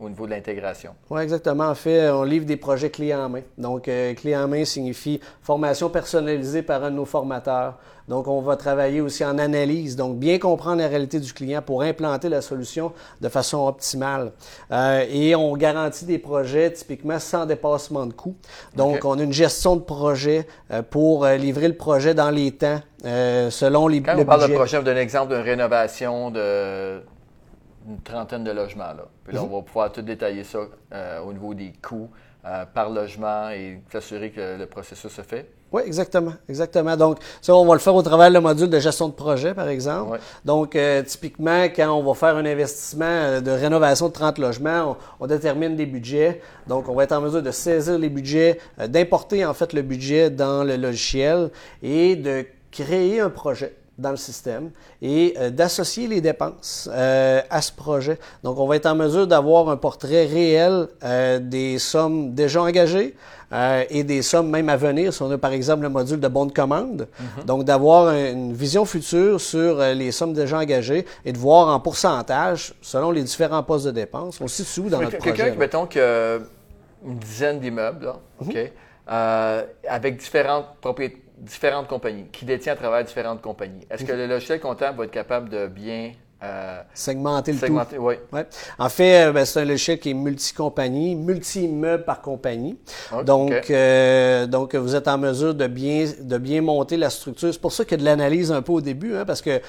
au 0.00 0.08
niveau 0.08 0.26
de 0.26 0.30
l'intégration. 0.32 0.94
Oui, 1.10 1.22
exactement. 1.22 1.68
En 1.68 1.74
fait, 1.74 2.10
on 2.10 2.22
livre 2.22 2.44
des 2.44 2.56
projets 2.56 2.90
clés 2.90 3.14
en 3.14 3.28
main. 3.28 3.42
Donc, 3.56 3.88
euh, 3.88 4.14
clé 4.14 4.36
en 4.36 4.48
main 4.48 4.64
signifie 4.64 5.20
formation 5.42 5.88
personnalisée 5.88 6.62
par 6.62 6.84
un 6.84 6.90
de 6.90 6.96
nos 6.96 7.04
formateurs. 7.04 7.78
Donc, 8.08 8.28
on 8.28 8.40
va 8.40 8.56
travailler 8.56 9.00
aussi 9.00 9.24
en 9.24 9.36
analyse, 9.38 9.96
donc 9.96 10.18
bien 10.18 10.38
comprendre 10.38 10.80
la 10.80 10.86
réalité 10.86 11.18
du 11.18 11.32
client 11.32 11.60
pour 11.60 11.82
implanter 11.82 12.28
la 12.28 12.40
solution 12.40 12.92
de 13.20 13.28
façon 13.28 13.66
optimale. 13.66 14.30
Euh, 14.70 15.04
et 15.10 15.34
on 15.34 15.56
garantit 15.56 16.04
des 16.04 16.18
projets 16.18 16.72
typiquement 16.72 17.18
sans 17.18 17.46
dépassement 17.46 18.06
de 18.06 18.12
coûts. 18.12 18.36
Donc, 18.76 19.04
on 19.04 19.18
a 19.18 19.22
une 19.22 19.32
gestion 19.32 19.74
de 19.74 19.80
projet 19.80 20.46
euh, 20.70 20.82
pour 20.82 21.24
euh, 21.24 21.36
livrer 21.36 21.66
le 21.66 21.76
projet 21.76 22.14
dans 22.14 22.30
les 22.30 22.52
temps 22.52 22.80
euh, 23.04 23.50
selon 23.50 23.88
les 23.88 24.02
Quand 24.02 24.16
on 24.16 24.24
parle 24.24 24.48
de 24.48 24.54
projet, 24.54 24.78
vous 24.78 24.84
donne 24.84 24.96
l'exemple 24.96 25.34
d'une 25.34 25.42
rénovation 25.42 26.30
de 26.30 27.00
une 27.86 28.00
trentaine 28.00 28.44
de 28.44 28.50
logements. 28.50 28.84
Là. 28.84 29.06
Puis 29.24 29.34
là, 29.34 29.42
on 29.42 29.46
mhm. 29.46 29.52
va 29.52 29.62
pouvoir 29.62 29.92
tout 29.92 30.02
détailler 30.02 30.44
ça 30.44 30.60
euh, 30.92 31.20
au 31.20 31.32
niveau 31.32 31.54
des 31.54 31.72
coûts 31.82 32.10
euh, 32.44 32.64
par 32.66 32.90
logement 32.90 33.50
et 33.50 33.80
s'assurer 33.90 34.30
que 34.30 34.58
le 34.58 34.66
processus 34.66 35.10
se 35.12 35.22
fait. 35.22 35.50
Oui, 35.72 35.82
exactement, 35.84 36.32
exactement. 36.48 36.96
Donc, 36.96 37.18
ça, 37.40 37.54
on 37.54 37.66
va 37.66 37.74
le 37.74 37.80
faire 37.80 37.94
au 37.94 38.02
travers 38.02 38.30
le 38.30 38.40
module 38.40 38.70
de 38.70 38.78
gestion 38.78 39.08
de 39.08 39.14
projet, 39.14 39.52
par 39.52 39.68
exemple. 39.68 40.20
Donc, 40.44 40.76
euh, 40.76 41.02
typiquement, 41.02 41.64
quand 41.64 41.90
on 41.90 42.04
va 42.04 42.14
faire 42.14 42.36
un 42.36 42.46
investissement 42.46 43.40
de 43.40 43.50
rénovation 43.50 44.08
de 44.08 44.12
30 44.12 44.38
logements, 44.38 44.96
on, 45.20 45.24
on, 45.24 45.26
détermine 45.26 45.74
des 45.74 45.86
budgets. 45.86 46.40
Donc, 46.68 46.88
on 46.88 46.94
va 46.94 47.02
être 47.04 47.12
en 47.12 47.20
mesure 47.20 47.42
de 47.42 47.50
saisir 47.50 47.98
les 47.98 48.08
budgets, 48.08 48.60
d'importer 48.78 49.44
en 49.44 49.54
fait 49.54 49.72
le 49.72 49.82
budget 49.82 50.30
dans 50.30 50.62
le 50.62 50.76
logiciel 50.76 51.50
et 51.82 52.14
de 52.14 52.46
créer 52.70 53.20
un 53.20 53.30
projet 53.30 53.74
dans 53.98 54.10
le 54.10 54.16
système 54.16 54.70
et 55.00 55.34
euh, 55.38 55.50
d'associer 55.50 56.06
les 56.06 56.20
dépenses 56.20 56.88
euh, 56.92 57.40
à 57.48 57.62
ce 57.62 57.72
projet. 57.72 58.18
Donc, 58.42 58.58
on 58.58 58.66
va 58.66 58.76
être 58.76 58.86
en 58.86 58.94
mesure 58.94 59.26
d'avoir 59.26 59.68
un 59.70 59.76
portrait 59.76 60.26
réel 60.26 60.88
euh, 61.02 61.38
des 61.38 61.78
sommes 61.78 62.34
déjà 62.34 62.62
engagées 62.62 63.14
et 63.90 64.02
des 64.02 64.22
sommes 64.22 64.50
même 64.50 64.68
à 64.68 64.76
venir. 64.76 65.14
Si 65.14 65.22
on 65.22 65.30
a 65.30 65.38
par 65.38 65.52
exemple 65.52 65.84
le 65.84 65.88
module 65.88 66.18
de 66.18 66.26
bon 66.26 66.46
de 66.46 66.52
commande, 66.52 67.06
mhm. 67.18 67.44
donc 67.44 67.62
d'avoir 67.62 68.12
une 68.12 68.52
vision 68.52 68.84
future 68.84 69.40
sur 69.40 69.78
les 69.78 70.10
sommes 70.10 70.32
déjà 70.32 70.58
engagées 70.58 71.06
et 71.24 71.32
de 71.32 71.38
voir 71.38 71.68
en 71.68 71.78
pourcentage, 71.78 72.74
selon 72.82 73.12
les 73.12 73.22
différents 73.22 73.62
postes 73.62 73.86
de 73.86 73.92
dépenses, 73.92 74.40
on 74.40 74.48
se 74.48 74.64
situe 74.64 74.90
dans 74.90 75.00
notre 75.00 75.18
projet. 75.18 75.36
Quelqu'un, 75.36 75.54
mettons, 75.54 75.86
que 75.86 76.40
une 77.06 77.18
dizaine 77.18 77.60
d'immeubles, 77.60 78.14
mhm. 78.40 78.48
OK, 78.48 78.72
avec 79.06 80.16
différentes 80.16 80.66
propriétés 80.80 81.22
différentes 81.36 81.88
compagnies, 81.88 82.26
qui 82.32 82.44
détient 82.44 82.72
à 82.72 82.76
travers 82.76 83.04
différentes 83.04 83.42
compagnies. 83.42 83.86
Est-ce 83.90 84.04
que 84.04 84.12
le 84.12 84.26
logiciel 84.26 84.60
comptable 84.60 84.98
va 84.98 85.04
être 85.04 85.10
capable 85.10 85.48
de 85.48 85.66
bien 85.66 86.12
euh, 86.42 86.82
segmenter 86.92 87.52
le 87.52 87.58
segmenter, 87.58 87.96
tout. 87.96 88.02
Oui. 88.02 88.16
Ouais. 88.30 88.46
En 88.78 88.90
fait, 88.90 89.24
euh, 89.24 89.32
ben, 89.32 89.46
c'est 89.46 89.60
un 89.60 89.64
logiciel 89.64 89.98
qui 89.98 90.10
est 90.10 90.14
multi-compagnie, 90.14 91.14
multi-immeubles 91.14 92.04
par 92.04 92.20
compagnie. 92.20 92.76
Donc, 93.24 93.70
euh, 93.70 94.46
donc, 94.46 94.74
vous 94.74 94.94
êtes 94.94 95.08
en 95.08 95.16
mesure 95.16 95.54
de 95.54 95.66
bien, 95.66 96.06
de 96.20 96.36
bien 96.36 96.60
monter 96.60 96.98
la 96.98 97.08
structure. 97.08 97.52
C'est 97.52 97.60
pour 97.60 97.72
ça 97.72 97.84
qu'il 97.84 97.92
y 97.92 97.94
a 97.94 97.98
de 98.00 98.04
l'analyse 98.04 98.52
un 98.52 98.60
peu 98.60 98.72
au 98.72 98.80
début, 98.82 99.16
hein, 99.16 99.24
parce 99.24 99.40
que 99.40 99.62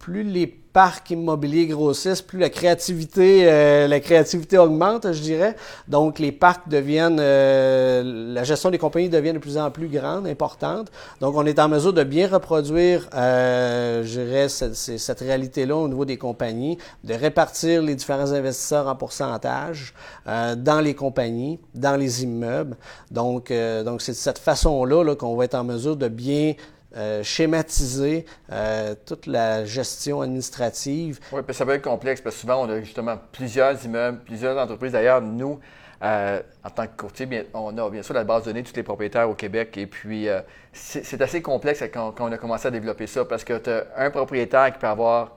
plus 0.00 0.22
les 0.22 0.46
parcs 0.46 1.10
immobiliers 1.10 1.66
grossissent, 1.66 2.22
plus 2.22 2.38
la 2.38 2.48
créativité, 2.48 3.42
euh, 3.44 3.86
la 3.86 4.00
créativité 4.00 4.56
augmente, 4.56 5.12
je 5.12 5.20
dirais. 5.20 5.56
Donc, 5.88 6.18
les 6.18 6.32
parcs 6.32 6.68
deviennent, 6.68 7.18
euh, 7.20 8.32
la 8.32 8.44
gestion 8.44 8.70
des 8.70 8.78
compagnies 8.78 9.10
devient 9.10 9.34
de 9.34 9.38
plus 9.38 9.58
en 9.58 9.70
plus 9.70 9.88
grande, 9.88 10.26
importante. 10.26 10.90
Donc, 11.20 11.34
on 11.36 11.44
est 11.44 11.58
en 11.58 11.68
mesure 11.68 11.92
de 11.92 12.02
bien 12.02 12.28
reproduire, 12.28 13.08
euh, 13.14 14.02
je 14.04 14.20
dirais, 14.20 14.48
cette, 14.48 15.20
réalité-là 15.20 15.76
au 15.76 15.88
niveau 15.88 16.06
des 16.06 16.16
compagnies, 16.16 16.78
de 17.04 17.12
répartir 17.12 17.82
les 17.82 17.94
différents 17.94 18.32
investisseurs 18.32 18.88
en 18.88 18.96
pourcentage 18.96 19.92
dans 20.26 20.80
les 20.82 20.94
compagnies, 20.94 21.58
dans 21.74 21.96
les 21.96 22.22
immeubles. 22.22 22.76
Donc, 23.10 23.52
donc 23.84 24.00
c'est 24.00 24.12
de 24.12 24.16
cette 24.16 24.38
façon-là 24.38 25.04
-là, 25.04 25.16
qu'on 25.16 25.36
va 25.36 25.44
être 25.44 25.56
en 25.56 25.64
mesure 25.64 25.96
de 25.96 26.08
bien 26.08 26.54
euh, 26.96 27.22
schématiser 27.22 28.26
euh, 28.50 28.96
toute 29.06 29.26
la 29.26 29.64
gestion 29.64 30.22
administrative. 30.22 31.20
Oui, 31.30 31.42
puis 31.46 31.54
ça 31.54 31.64
peut 31.64 31.74
être 31.74 31.82
complexe 31.82 32.20
parce 32.20 32.34
que 32.34 32.40
souvent, 32.40 32.66
on 32.66 32.68
a 32.68 32.80
justement 32.80 33.16
plusieurs 33.30 33.84
immeubles, 33.84 34.18
plusieurs 34.24 34.58
entreprises. 34.58 34.90
D'ailleurs, 34.90 35.22
nous, 35.22 35.60
euh, 36.02 36.40
en 36.64 36.70
tant 36.70 36.88
que 36.88 36.96
courtier, 36.96 37.26
bien, 37.26 37.44
on 37.54 37.78
a 37.78 37.88
bien 37.90 38.02
sûr 38.02 38.12
la 38.12 38.24
base 38.24 38.42
de 38.42 38.46
données 38.46 38.62
de 38.62 38.68
tous 38.68 38.74
les 38.74 38.82
propriétaires 38.82 39.30
au 39.30 39.34
Québec. 39.34 39.78
Et 39.78 39.86
puis, 39.86 40.26
c'est 40.72 41.22
assez 41.22 41.40
complexe 41.40 41.84
quand, 41.92 42.12
on 42.18 42.32
a 42.32 42.38
commencé 42.38 42.66
à 42.66 42.72
développer 42.72 43.06
ça 43.06 43.24
parce 43.24 43.44
que 43.44 43.58
tu 43.58 43.70
as 43.70 43.86
un 43.96 44.10
propriétaire 44.10 44.72
qui 44.72 44.80
peut 44.80 44.88
avoir, 44.88 45.36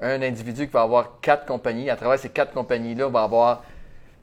un 0.00 0.22
individu 0.22 0.66
qui 0.66 0.72
va 0.72 0.82
avoir 0.82 1.20
quatre 1.20 1.44
compagnies. 1.44 1.90
À 1.90 1.96
travers 1.96 2.20
ces 2.20 2.28
quatre 2.28 2.52
compagnies-là, 2.52 3.08
on 3.08 3.10
va 3.10 3.24
avoir 3.24 3.64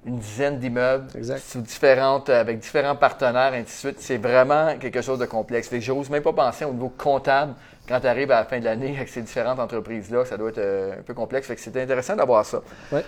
une 0.06 0.18
dizaine 0.18 0.58
d'immeubles 0.58 1.08
sous 1.38 1.62
différentes, 1.62 2.30
avec 2.30 2.60
différents 2.60 2.96
partenaires, 2.96 3.54
ainsi 3.54 3.64
de 3.64 3.70
suite. 3.70 4.00
C'est 4.00 4.18
vraiment 4.18 4.76
quelque 4.80 5.02
chose 5.02 5.20
de 5.20 5.26
complexe. 5.26 5.70
Je 5.72 5.92
n'ose 5.92 6.10
même 6.10 6.24
pas 6.24 6.34
penser 6.34 6.66
au 6.66 6.74
niveau 6.74 6.90
comptable 6.90 7.54
quand 7.88 8.00
tu 8.00 8.08
arrives 8.08 8.32
à 8.32 8.40
la 8.40 8.46
fin 8.46 8.60
de 8.60 8.66
l'année 8.66 8.96
avec 8.96 9.10
ces 9.10 9.22
différentes 9.22 9.60
entreprises-là, 9.60 10.26
ça 10.26 10.38
doit 10.38 10.50
être 10.50 10.60
euh, 10.60 11.00
un 11.00 11.02
peu 11.02 11.14
complexe. 11.14 11.48
Fait 11.48 11.56
que 11.56 11.62
c'est 11.62 11.76
intéressant 11.76 12.16
d'avoir 12.16 12.46
ça. 12.46 12.62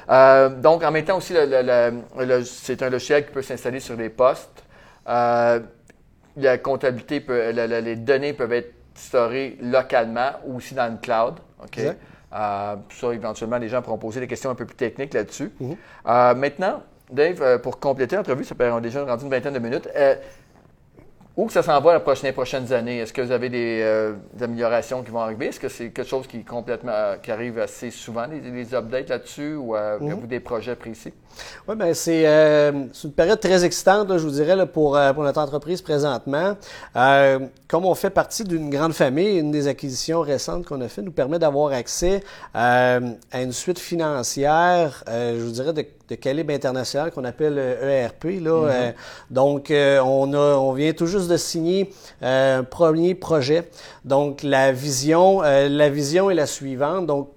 Euh, 0.09 0.49
donc, 0.49 0.83
en 0.83 0.91
même 0.91 1.05
temps 1.05 1.17
aussi, 1.17 1.33
c'est 1.33 2.83
un 2.83 2.89
logiciel 2.89 3.25
qui 3.25 3.31
peut 3.31 3.41
s'installer 3.41 3.79
sur 3.79 3.95
les 3.95 4.09
postes. 4.09 4.63
Euh, 5.07 5.59
la 6.35 6.57
comptabilité, 6.57 7.21
peut, 7.21 7.51
les 7.51 7.95
données 7.95 8.33
peuvent 8.33 8.53
être 8.53 8.73
storées 8.95 9.57
localement 9.61 10.31
ou 10.45 10.57
aussi 10.57 10.73
dans 10.73 10.91
le 10.91 10.97
cloud. 10.97 11.35
OK? 11.63 11.79
Ça, 12.33 13.13
éventuellement, 13.13 13.57
les 13.57 13.69
gens 13.69 13.81
pourront 13.81 13.97
poser 13.97 14.19
des 14.19 14.27
questions 14.27 14.49
un 14.49 14.55
peu 14.55 14.65
plus 14.65 14.75
techniques 14.75 15.13
là-dessus. 15.13 15.51
Mhm. 15.59 15.75
maintenant, 16.37 16.81
Dave, 17.11 17.59
pour 17.61 17.79
compléter 17.79 18.15
l'entrevue, 18.15 18.43
ça 18.43 18.55
peut 18.55 18.63
être 18.63 18.81
déjà 18.81 19.03
rendu 19.03 19.25
une 19.25 19.29
vingtaine 19.29 19.53
de 19.53 19.59
minutes. 19.59 19.87
Où 21.35 21.47
que 21.47 21.53
ça 21.53 21.63
s'en 21.63 21.81
va 21.81 21.99
les 22.21 22.31
prochaines 22.31 22.71
années? 22.73 22.99
Est-ce 22.99 23.11
que 23.11 23.21
vous 23.23 23.31
avez 23.31 23.49
euh, 23.51 24.13
des, 24.35 24.43
améliorations 24.43 25.01
qui 25.01 25.09
vont 25.09 25.21
arriver? 25.21 25.47
Est-ce 25.47 25.59
que 25.59 25.67
c'est 25.67 25.89
quelque 25.89 26.07
chose 26.07 26.27
qui 26.27 26.43
complètement 26.43 26.91
euh, 26.93 27.15
qui 27.15 27.31
arrive 27.31 27.57
assez 27.57 27.89
souvent, 27.89 28.27
les, 28.27 28.75
updates 28.75 29.09
là-dessus, 29.09 29.55
ou 29.55 29.75
euh, 29.75 29.95
avez-vous 29.95 30.21
mhm. 30.21 30.27
des 30.27 30.39
projets 30.39 30.75
précis? 30.75 31.11
Oui, 31.67 31.75
bien, 31.75 31.91
c'est 31.95 32.23
une 32.23 33.11
période 33.15 33.39
très 33.39 33.65
excitante, 33.65 34.15
je 34.15 34.23
vous 34.23 34.29
dirais, 34.29 34.67
pour, 34.67 34.99
pour 35.15 35.23
notre 35.23 35.39
entreprise 35.41 35.81
présentement. 35.81 36.55
comme 36.93 37.85
on 37.85 37.95
fait 37.95 38.11
partie 38.11 38.43
d'une 38.43 38.69
grande 38.69 38.93
famille, 38.93 39.39
une 39.39 39.49
des 39.49 39.67
acquisitions 39.67 40.21
récentes 40.21 40.67
qu'on 40.67 40.81
a 40.81 40.87
fait 40.87 41.01
nous 41.01 41.11
permet 41.11 41.39
d'avoir 41.39 41.73
accès 41.73 42.21
à 42.53 42.99
une 43.33 43.51
suite 43.51 43.79
financière, 43.79 45.03
je 45.07 45.43
vous 45.43 45.51
dirais, 45.51 45.73
de 45.73 45.83
de 46.09 46.15
calibre 46.15 46.53
international 46.53 47.11
qu'on 47.11 47.23
appelle 47.23 47.57
ERP. 47.57 48.25
Euh, 48.25 48.29
e 48.29 48.39
là. 48.39 48.49
Mm-hmm. 48.49 48.69
Euh, 48.71 48.91
donc, 49.29 49.71
euh, 49.71 49.99
on, 50.01 50.33
a, 50.33 50.57
on 50.57 50.73
vient 50.73 50.93
tout 50.93 51.07
juste 51.07 51.29
de 51.29 51.37
signer 51.37 51.93
un 52.21 52.63
premier 52.63 53.15
projet. 53.15 53.69
Donc, 54.03 54.43
la 54.43 54.71
vision, 54.71 55.41
la 55.41 55.89
vision 55.89 56.29
est 56.29 56.35
la 56.35 56.47
suivante. 56.47 57.07
Donc, 57.07 57.29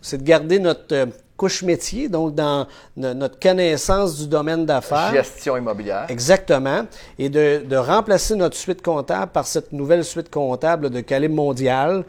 c'est 0.00 0.18
de 0.18 0.22
garder 0.24 0.58
notre 0.58 1.08
couche 1.36 1.62
métier, 1.62 2.08
donc 2.08 2.36
dans 2.36 2.68
notre 2.96 3.40
connaissance 3.40 4.16
du 4.20 4.28
domaine 4.28 4.64
d'affaires. 4.64 5.12
Gestion 5.12 5.56
immobilière. 5.56 6.06
Exactement. 6.08 6.84
Et 7.18 7.28
de, 7.28 7.64
de, 7.68 7.76
remplacer 7.76 8.36
notre 8.36 8.56
suite 8.56 8.82
comptable 8.82 9.32
par 9.32 9.46
cette 9.46 9.72
nouvelle 9.72 10.04
suite 10.04 10.30
comptable 10.30 10.90
de 10.90 11.00
calibre 11.00 11.34
mondial 11.34 12.04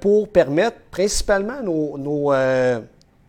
pour 0.00 0.28
permettre 0.28 0.78
principalement 0.90 1.62
nos, 1.62 1.96
nos 1.96 2.32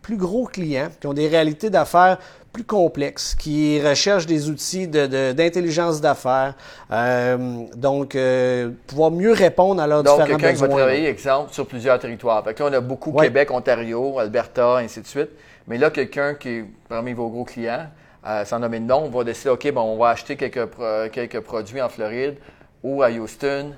plus 0.07 0.15
gros 0.15 0.45
clients 0.45 0.87
qui 1.01 1.05
ont 1.05 1.13
des 1.13 1.27
réalités 1.27 1.69
d'affaires 1.69 2.17
plus 2.53 2.63
complexes, 2.63 3.35
qui 3.35 3.81
recherchent 3.81 4.25
des 4.25 4.49
outils 4.49 4.87
d'intelligence 4.87 5.97
de, 5.97 6.03
d'affaires, 6.03 6.53
euh, 6.91 7.65
donc 7.75 8.15
euh, 8.15 8.71
pouvoir 8.87 9.11
mieux 9.11 9.33
répondre 9.33 9.81
à 9.81 9.85
leurs 9.85 10.03
donc, 10.03 10.21
différents 10.21 10.37
besoins. 10.37 10.49
Donc, 10.49 10.59
quelqu'un 10.59 10.75
va 10.75 10.81
travailler, 10.81 11.09
exemple, 11.09 11.53
sur 11.53 11.67
plusieurs 11.67 11.99
territoires. 11.99 12.41
Fait 12.45 12.53
que 12.53 12.63
là, 12.63 12.69
on 12.69 12.73
a 12.73 12.79
beaucoup 12.79 13.11
Québec, 13.11 13.51
Ontario, 13.51 14.17
Alberta, 14.17 14.77
ainsi 14.77 15.01
de 15.01 15.07
suite. 15.07 15.29
Mais 15.67 15.77
là, 15.77 15.89
quelqu'un 15.89 16.35
qui 16.35 16.49
est 16.49 16.65
parmi 16.87 17.11
vos 17.11 17.27
gros 17.27 17.43
clients, 17.43 17.87
euh, 18.25 18.45
sans 18.45 18.59
nommer 18.59 18.79
de 18.79 18.85
nom, 18.85 19.03
on 19.03 19.09
va 19.09 19.25
décider, 19.25 19.49
OK, 19.49 19.69
bon, 19.73 19.81
on 19.81 19.97
va 19.97 20.09
acheter 20.11 20.37
quelques, 20.37 20.69
quelques 21.11 21.41
produits 21.41 21.81
en 21.81 21.89
Floride 21.89 22.37
ou 22.81 23.03
à 23.03 23.09
Houston 23.09 23.73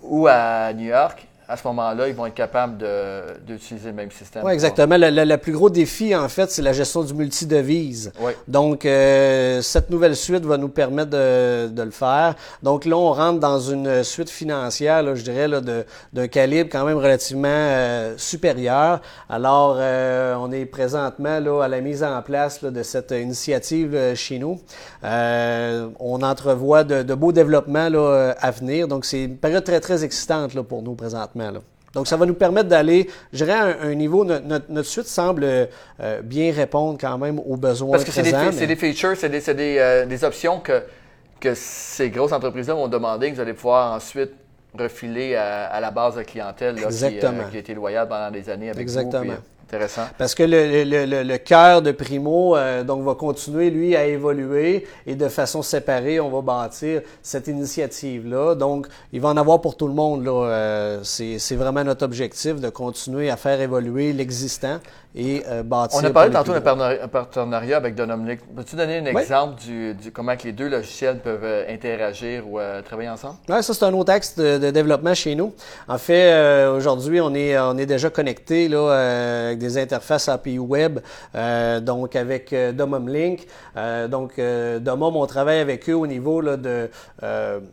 ou 0.00 0.28
à 0.28 0.72
New 0.72 0.86
York 0.86 1.26
à 1.48 1.56
ce 1.56 1.66
moment-là, 1.68 2.08
ils 2.08 2.14
vont 2.14 2.26
être 2.26 2.34
capables 2.34 2.84
d'utiliser 3.46 3.88
le 3.88 3.94
même 3.94 4.10
système. 4.10 4.44
Oui, 4.44 4.52
exactement. 4.52 4.96
Le, 4.98 5.36
plus 5.36 5.52
gros 5.52 5.70
défi, 5.70 6.14
en 6.14 6.28
fait, 6.28 6.50
c'est 6.50 6.62
la 6.62 6.72
gestion 6.72 7.02
du 7.02 7.14
multidevise. 7.14 8.12
Oui. 8.20 8.32
Donc, 8.46 8.86
euh, 8.86 9.60
cette 9.60 9.90
nouvelle 9.90 10.16
suite 10.16 10.44
va 10.44 10.56
nous 10.56 10.68
permettre 10.68 11.10
de, 11.10 11.82
le 11.82 11.90
faire. 11.90 12.36
Donc 12.62 12.84
là, 12.84 12.96
on 12.96 13.12
rentre 13.12 13.40
dans 13.40 13.58
une 13.58 14.04
suite 14.04 14.30
financière, 14.30 15.16
je 15.16 15.22
dirais, 15.22 15.48
d'un 16.12 16.28
calibre 16.28 16.70
quand 16.70 16.84
même 16.84 16.96
relativement 16.96 17.48
euh, 17.48 18.14
supérieur. 18.16 19.00
Alors, 19.28 19.76
euh, 19.78 20.34
on 20.38 20.52
est 20.52 20.64
présentement 20.64 21.40
là, 21.40 21.62
à 21.62 21.68
la 21.68 21.80
mise 21.80 22.04
en 22.04 22.22
place 22.22 22.62
de 22.62 22.82
cette 22.82 23.10
initiative 23.10 24.14
chez 24.14 24.38
nous. 24.38 24.60
on 25.02 26.22
entrevoit 26.22 26.84
de, 26.84 27.02
de 27.02 27.14
beaux 27.14 27.32
développements 27.32 27.88
là, 27.88 28.34
à 28.40 28.50
venir. 28.50 28.86
Donc, 28.86 29.04
c'est 29.04 29.24
une 29.24 29.36
période 29.36 29.64
très, 29.64 29.80
très 29.80 30.04
excitante 30.04 30.54
là, 30.54 30.62
pour 30.62 30.82
nous 30.82 30.94
présentement. 30.94 31.31
Donc, 31.94 32.06
ça 32.06 32.16
va 32.16 32.24
nous 32.24 32.34
permettre 32.34 32.68
d'aller, 32.68 33.08
je 33.32 33.44
dirais, 33.44 33.58
à 33.58 33.82
un, 33.82 33.94
niveau, 33.94 34.24
notre, 34.24 34.82
suite 34.82 35.06
semble 35.06 35.44
euh, 35.44 36.22
bien 36.22 36.52
répondre 36.52 36.96
quand 36.98 37.18
même 37.18 37.38
aux 37.38 37.56
besoins 37.56 37.92
Parce 37.92 38.04
que 38.04 38.10
c'est 38.10 38.22
des, 38.22 38.76
features, 38.76 39.16
c'est 39.16 39.28
des, 39.28 39.76
euh, 39.78 40.06
des, 40.06 40.24
options 40.24 40.60
que, 40.60 40.82
que 41.38 41.54
ces 41.54 42.08
grosses 42.08 42.32
entreprises-là 42.32 42.74
vont 42.74 42.88
demander, 42.88 43.30
que 43.30 43.34
vous 43.36 43.40
allez 43.42 43.52
pouvoir 43.52 43.92
ensuite 43.92 44.32
refiler 44.78 45.36
à, 45.36 45.80
la 45.80 45.90
base 45.90 46.16
de 46.16 46.22
clientèle 46.22 46.76
là, 46.76 46.88
qui, 46.88 47.04
euh, 47.04 47.44
qui, 47.50 47.56
a 47.56 47.60
été 47.60 47.74
loyale 47.74 48.08
pendant 48.08 48.30
des 48.30 48.48
années 48.48 48.70
avec 48.70 48.80
Exactement. 48.80 49.24
vous. 49.24 49.61
Intéressant. 49.72 50.02
Parce 50.18 50.34
que 50.34 50.42
le, 50.42 50.84
le, 50.84 51.22
le, 51.22 51.38
cœur 51.38 51.80
de 51.80 51.92
Primo 51.92 52.54
euh, 52.54 52.84
donc 52.84 53.04
va 53.04 53.14
continuer, 53.14 53.70
lui, 53.70 53.96
à 53.96 54.04
évoluer 54.04 54.86
et 55.06 55.14
de 55.14 55.28
façon 55.28 55.62
séparée, 55.62 56.20
on 56.20 56.28
va 56.28 56.42
bâtir 56.42 57.00
cette 57.22 57.46
initiative-là. 57.46 58.54
Donc, 58.54 58.86
il 59.14 59.22
va 59.22 59.30
en 59.30 59.36
avoir 59.38 59.62
pour 59.62 59.78
tout 59.78 59.88
le 59.88 59.94
monde. 59.94 60.26
Là. 60.26 60.44
Euh, 60.44 61.00
c'est 61.02 61.56
vraiment 61.56 61.82
notre 61.84 62.04
objectif 62.04 62.60
de 62.60 62.68
continuer 62.68 63.30
à 63.30 63.38
faire 63.38 63.62
évoluer 63.62 64.12
l'existant 64.12 64.78
et 65.14 65.42
euh, 65.48 65.62
bâtir. 65.62 66.00
On 66.02 66.04
a 66.04 66.10
parlé 66.10 66.32
tantôt 66.32 66.52
d'un 66.52 67.08
partenariat 67.08 67.78
avec 67.78 67.94
Donomnic. 67.94 68.40
Peux-tu 68.54 68.76
donner 68.76 68.98
un 68.98 69.06
exemple 69.06 69.58
du, 69.58 69.94
du, 69.94 70.12
comment 70.12 70.36
que 70.36 70.44
les 70.44 70.52
deux 70.52 70.68
logiciels 70.68 71.20
peuvent 71.20 71.64
interagir 71.66 72.46
ou 72.46 72.58
travailler 72.84 73.08
ensemble? 73.08 73.36
Oui, 73.48 73.62
ça, 73.62 73.72
c'est 73.72 73.84
un 73.86 73.94
autre 73.94 74.12
axe 74.12 74.36
de, 74.36 74.58
de, 74.58 74.70
développement 74.70 75.14
chez 75.14 75.34
nous. 75.34 75.54
En 75.88 75.96
fait, 75.96 76.68
aujourd'hui, 76.68 77.22
on 77.22 77.34
est, 77.34 77.58
on 77.58 77.78
est 77.78 77.86
déjà 77.86 78.10
connecté 78.10 78.68
là, 78.68 79.48
avec 79.48 79.61
des 79.62 79.78
interfaces 79.78 80.28
API 80.28 80.58
web, 80.58 80.98
euh, 81.34 81.80
donc 81.80 82.16
avec 82.16 82.52
euh, 82.52 82.72
Domum 82.72 83.08
Link. 83.08 83.46
Euh, 83.76 84.08
donc 84.08 84.40
Domum, 84.80 85.16
on 85.16 85.26
travaille 85.26 85.60
avec 85.60 85.88
eux 85.88 85.94
au 85.94 86.06
niveau 86.06 86.40
là, 86.40 86.56
de, 86.56 86.90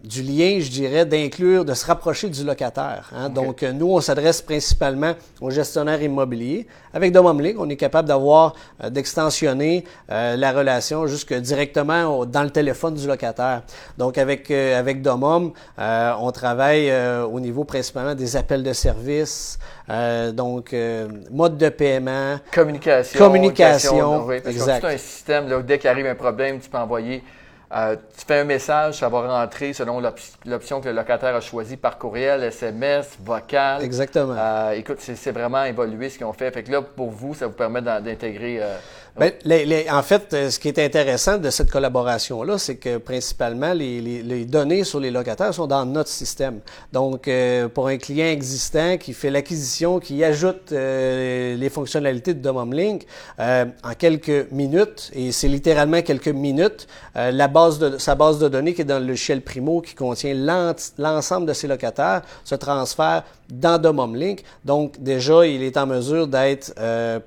du 0.04 0.21
lien, 0.21 0.60
je 0.60 0.69
dirais, 0.69 1.06
d'inclure, 1.06 1.65
de 1.65 1.73
se 1.73 1.86
rapprocher 1.86 2.30
du 2.30 2.43
locataire. 2.43 3.10
Hein. 3.15 3.30
Donc 3.30 3.63
nous, 3.63 3.91
on 3.91 4.02
s'adresse 4.02 4.41
principalement 4.41 5.13
aux 5.41 5.49
gestionnaires 5.49 6.02
immobiliers. 6.02 6.67
Avec 6.93 7.12
Domum 7.12 7.41
Link, 7.41 7.58
on 7.60 7.69
est 7.69 7.75
capable 7.75 8.08
d'avoir, 8.08 8.54
d'extensionner 8.89 9.84
la 10.10 10.52
relation 10.52 11.08
jusque 11.08 11.34
directement 11.34 12.25
dans 12.25 12.43
le 12.43 12.49
téléphone 12.49 12.93
du 12.93 13.08
locataire. 13.08 13.63
Donc 13.97 14.17
avec, 14.17 14.52
avec 14.52 15.02
Domum, 15.02 15.52
on 15.78 16.32
travaille 16.32 16.91
au 17.32 17.39
niveau 17.39 17.63
principalement 17.63 18.15
des 18.15 18.36
appels 18.36 18.63
de 18.63 18.73
service, 18.73 19.58
donc 20.34 20.75
mode 21.32 21.58
de 21.58 21.69
paiement. 21.80 22.39
Communication. 22.54 23.18
Communication. 23.18 24.26
Oui, 24.26 24.36
exact. 24.46 24.84
un 24.84 24.98
système, 24.98 25.48
là, 25.48 25.62
dès 25.62 25.80
qu'il 25.80 25.89
arrive 25.89 26.06
un 26.06 26.15
problème, 26.15 26.60
tu 26.60 26.70
peux 26.70 26.78
envoyer. 26.78 27.24
Euh, 27.72 27.96
tu 28.18 28.26
fais 28.26 28.39
un 28.39 28.46
message, 28.46 28.96
ça 28.96 29.10
va 29.10 29.42
rentrer 29.42 29.74
selon 29.74 30.02
l'option 30.46 30.82
que 30.82 30.89
le 30.89 30.96
locataire 30.96 31.36
a 31.36 31.39
choisie 31.39 31.78
par 31.78 32.00
courriel, 32.00 32.44
SMS, 32.44 33.15
vocal. 33.24 33.84
Exactement. 33.84 34.36
Euh, 34.36 34.72
écoute, 34.72 34.98
c'est 35.00 35.32
vraiment 35.32 35.63
évolué 35.63 36.10
ce 36.10 36.18
qu'ils 36.18 36.26
ont 36.26 36.34
fait. 36.34 36.52
Fait 36.52 36.63
que 36.63 36.72
là, 36.72 36.82
pour 36.82 37.12
vous, 37.12 37.36
ça 37.36 37.46
vous 37.46 37.54
permet 37.54 37.82
d'intégrer 37.82 38.58
euh, 38.60 38.76
ben, 39.19 39.34
les, 39.43 39.89
en 39.89 40.01
fait, 40.01 40.34
euh, 40.34 40.49
ce 40.49 40.60
qui 40.60 40.69
est 40.69 40.79
intéressant 40.79 41.38
de 41.38 41.49
cette 41.49 41.69
collaboration-là, 41.69 42.58
c'est 42.58 42.77
que 42.77 42.97
principalement, 42.97 43.73
les, 43.73 43.99
les, 44.01 44.45
données 44.45 44.86
sur 44.86 45.01
les 45.01 45.12
locataires 45.12 45.53
sont 45.53 45.67
dans 45.67 45.86
notre 45.86 46.10
système. 46.10 46.62
Donc, 46.93 47.27
euh, 47.27 47.67
pour 47.67 47.88
un 47.88 47.97
client 47.97 48.27
existant 48.27 48.97
qui 48.97 49.12
fait 49.13 49.29
l'acquisition, 49.29 49.99
qui 49.99 50.23
ajoute 50.23 50.71
euh, 50.71 51.58
les 51.58 51.69
fonctionnalités 51.69 52.34
de 52.34 52.39
Domum 52.39 52.73
Link, 52.73 53.05
en 53.38 53.93
quelques 53.97 54.49
minutes, 54.51 55.12
et 55.13 55.32
c'est 55.32 55.47
littéralement 55.47 56.01
quelques 56.01 56.29
minutes, 56.29 56.88
la 57.15 57.47
base 57.47 57.79
de, 57.79 57.97
sa 57.97 58.15
base 58.15 58.39
de 58.39 58.47
données 58.47 58.73
qui 58.73 58.82
est 58.82 58.86
dans 58.86 58.99
le 58.99 59.08
logiciel 59.08 59.41
Primo, 59.41 59.82
qui 59.82 59.95
contient 59.95 60.34
l'ensemble 60.97 61.45
de 61.45 61.53
ses 61.53 61.67
locataires, 61.67 62.21
se 62.43 62.55
transfère 62.55 63.23
dans 63.49 63.79
Domum 63.79 64.15
Link. 64.15 64.43
Donc, 64.63 65.01
déjà, 65.01 65.45
il 65.45 65.63
est 65.63 65.77
en 65.77 65.88
mesure 65.88 66.27
d'être 66.27 66.73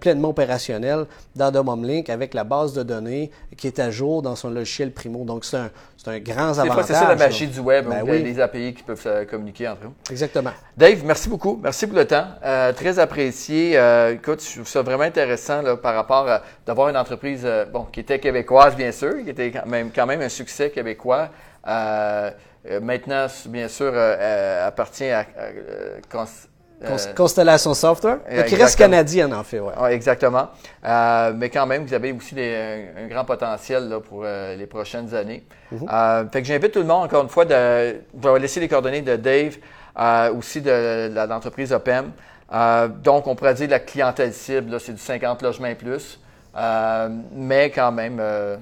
pleinement 0.01 0.31
opérationnel 0.31 1.07
dans 1.37 1.51
Domum 1.51 1.82
Avec 2.09 2.35
la 2.35 2.45
base 2.45 2.73
de 2.73 2.83
données 2.83 3.31
qui 3.57 3.67
est 3.67 3.79
à 3.79 3.91
jour 3.91 4.23
dans 4.23 4.37
son 4.37 4.51
logiciel 4.51 4.93
Primo. 4.93 5.25
Donc, 5.25 5.45
c'est 5.45 5.57
un, 5.57 5.71
un 6.07 6.19
grand 6.19 6.59
avantage. 6.59 6.85
C'est 6.87 6.95
ça 6.95 7.09
la 7.09 7.17
magie 7.17 7.47
du 7.47 7.61
web, 7.61 7.87
ben 7.89 8.03
oui. 8.07 8.23
des 8.23 8.41
API 8.41 8.75
qui 8.75 8.83
peuvent 8.83 9.27
communiquer 9.27 9.69
entre 9.69 9.87
eux. 9.87 9.93
Exactement. 10.11 10.51
Dave, 10.77 11.03
merci 11.05 11.29
beaucoup. 11.29 11.59
Merci 11.63 11.87
pour 11.87 11.97
le 11.97 12.07
temps. 12.07 12.27
Euh, 12.45 12.73
très 12.73 12.99
apprécié. 12.99 13.79
Euh, 13.79 14.15
écoute, 14.15 14.43
je 14.43 14.55
trouve 14.55 14.69
ça 14.69 14.83
vraiment 14.83 15.05
intéressant 15.05 15.63
là, 15.63 15.77
par 15.77 15.95
rapport 15.95 16.29
à 16.29 16.43
d'avoir 16.67 16.89
une 16.89 16.97
entreprise 16.97 17.43
euh, 17.45 17.65
bon, 17.65 17.85
qui 17.85 18.01
était 18.01 18.19
québécoise, 18.19 18.77
bien 18.77 18.93
sûr, 18.93 19.23
qui 19.23 19.31
était 19.31 19.51
quand 19.51 19.67
même, 19.67 19.91
quand 19.95 20.07
même 20.07 20.21
un 20.23 20.29
succès 20.29 20.71
québécois. 20.71 21.29
maintenant, 21.65 23.27
bien 23.47 23.69
sûr, 23.69 23.93
appartient 23.97 25.11
à 25.11 25.27
Constellation 27.15 27.75
Software, 27.75 28.19
qui 28.47 28.55
reste 28.55 28.79
canadien 28.79 29.33
en 29.33 29.43
fait. 29.43 29.61
Ouais. 29.61 29.95
exactement. 29.95 30.49
mais 30.83 31.51
quand 31.51 31.67
même, 31.67 31.85
vous 31.85 31.95
avez 31.95 32.13
aussi 32.13 32.35
un, 32.39 33.07
grand 33.09 33.25
potentiel 33.25 33.89
là, 33.89 34.01
pour 34.01 34.25
les 34.25 34.67
prochaines 34.67 35.15
années. 35.15 35.45
Mm-hmm. 35.73 36.31
fait 36.31 36.43
que 36.43 36.49
j'invite 36.49 36.73
tout 36.73 36.81
le 36.81 36.87
monde, 36.87 37.05
encore 37.05 37.23
une 37.23 37.29
fois, 37.29 37.45
de, 37.45 37.55
je 37.55 38.29
vais 38.29 38.39
laisser 38.39 38.61
les 38.61 38.69
coordonnées 38.69 39.03
de 39.03 39.17
Dave, 39.17 39.57
aussi 40.37 40.61
de, 40.61 41.11
l'entreprise 41.29 41.73
OPEM. 41.73 42.13
donc, 43.03 43.27
on 43.27 43.35
pourrait 43.35 43.55
dire 43.55 43.69
la 43.71 43.81
clientèle 43.81 44.33
cible, 44.33 44.79
c'est 44.81 44.93
du 44.93 45.01
50 45.01 45.43
logements 45.43 45.69
et 45.69 45.75
plus. 45.75 46.19
Euh, 46.55 47.09
mais 47.35 47.71
quand 47.71 47.93
même. 47.93 48.19
Euh, 48.21 48.57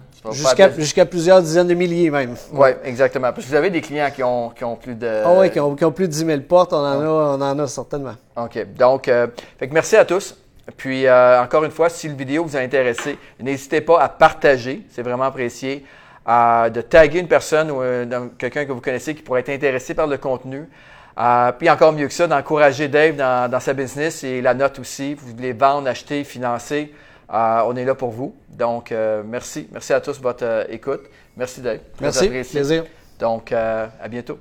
Jusqu'à 0.77 1.07
plusieurs 1.07 1.41
dizaines 1.41 1.67
de 1.67 1.75
milliers 1.75 2.11
même. 2.11 2.35
Oui, 2.53 2.69
exactement. 2.85 3.33
Parce 3.33 3.45
que 3.45 3.51
vous 3.51 3.57
avez 3.57 3.71
des 3.71 3.81
clients 3.81 4.11
qui 4.15 4.23
ont, 4.23 4.51
qui 4.51 4.65
ont 4.65 4.77
plus 4.77 4.95
de. 4.95 5.23
Ah 5.25 5.33
oui, 5.39 5.51
qui 5.51 5.59
ont, 5.59 5.75
qui 5.75 5.85
ont, 5.85 5.93
plus 5.93 6.07
de 6.07 6.13
10 6.13 6.27
000 6.27 6.41
portes, 6.43 6.73
on 6.73 6.77
en, 6.77 7.01
a, 7.01 7.07
on 7.07 7.41
en 7.41 7.59
a 7.59 7.67
certainement. 7.67 8.15
OK. 8.37 8.75
Donc, 8.77 9.09
euh, 9.09 9.29
fait 9.59 9.67
que 9.67 9.75
merci 9.75 9.97
à 9.97 10.05
tous. 10.05 10.37
Puis, 10.77 11.07
euh, 11.07 11.43
encore 11.43 11.65
une 11.65 11.71
fois, 11.71 11.89
si 11.89 12.07
le 12.07 12.15
vidéo 12.15 12.45
vous 12.45 12.57
a 12.57 12.61
intéressé, 12.61 13.19
n'hésitez 13.41 13.81
pas 13.81 14.01
à 14.01 14.09
partager, 14.09 14.87
c'est 14.91 15.03
vraiment 15.03 15.25
apprécié, 15.25 15.85
à, 16.25 16.69
de 16.71 16.81
taguer 16.83 17.19
une 17.19 17.29
personne 17.29 17.71
ou 17.71 17.81
quelqu'un 18.39 18.67
que 18.67 18.73
vous 18.73 18.81
connaissez 18.81 19.15
qui 19.15 19.23
pourrait 19.23 19.41
être 19.41 19.49
intéressé 19.49 19.95
par 19.95 20.07
le 20.07 20.19
contenu. 20.19 20.69
puis 21.59 21.71
encore 21.71 21.93
mieux 21.93 22.07
que 22.07 22.13
ça, 22.13 22.29
d'encourager 22.29 22.87
Dave 22.87 23.17
dans, 23.17 23.51
dans, 23.51 23.59
sa 23.59 23.73
business 23.73 24.23
et 24.23 24.43
la 24.43 24.55
note 24.55 24.79
aussi. 24.79 25.15
Vous 25.15 25.35
voulez 25.35 25.55
vendre, 25.55 25.89
acheter, 25.89 26.23
financer. 26.23 26.93
Euh, 27.33 27.63
on 27.67 27.77
est 27.77 27.85
là 27.85 27.95
pour 27.95 28.11
vous. 28.11 28.35
Donc, 28.49 28.93
euh, 28.93 29.23
merci. 29.25 29.69
Merci 29.73 29.93
à 29.93 30.01
tous 30.01 30.15
pour 30.15 30.25
votre 30.31 30.45
euh, 30.45 30.65
écoute. 30.69 31.03
Merci 31.37 31.61
Dave. 31.61 31.81
Merci. 32.01 32.29
Plaisir. 32.29 32.85
Donc, 33.19 33.53
à 33.53 34.09
bientôt. 34.09 34.39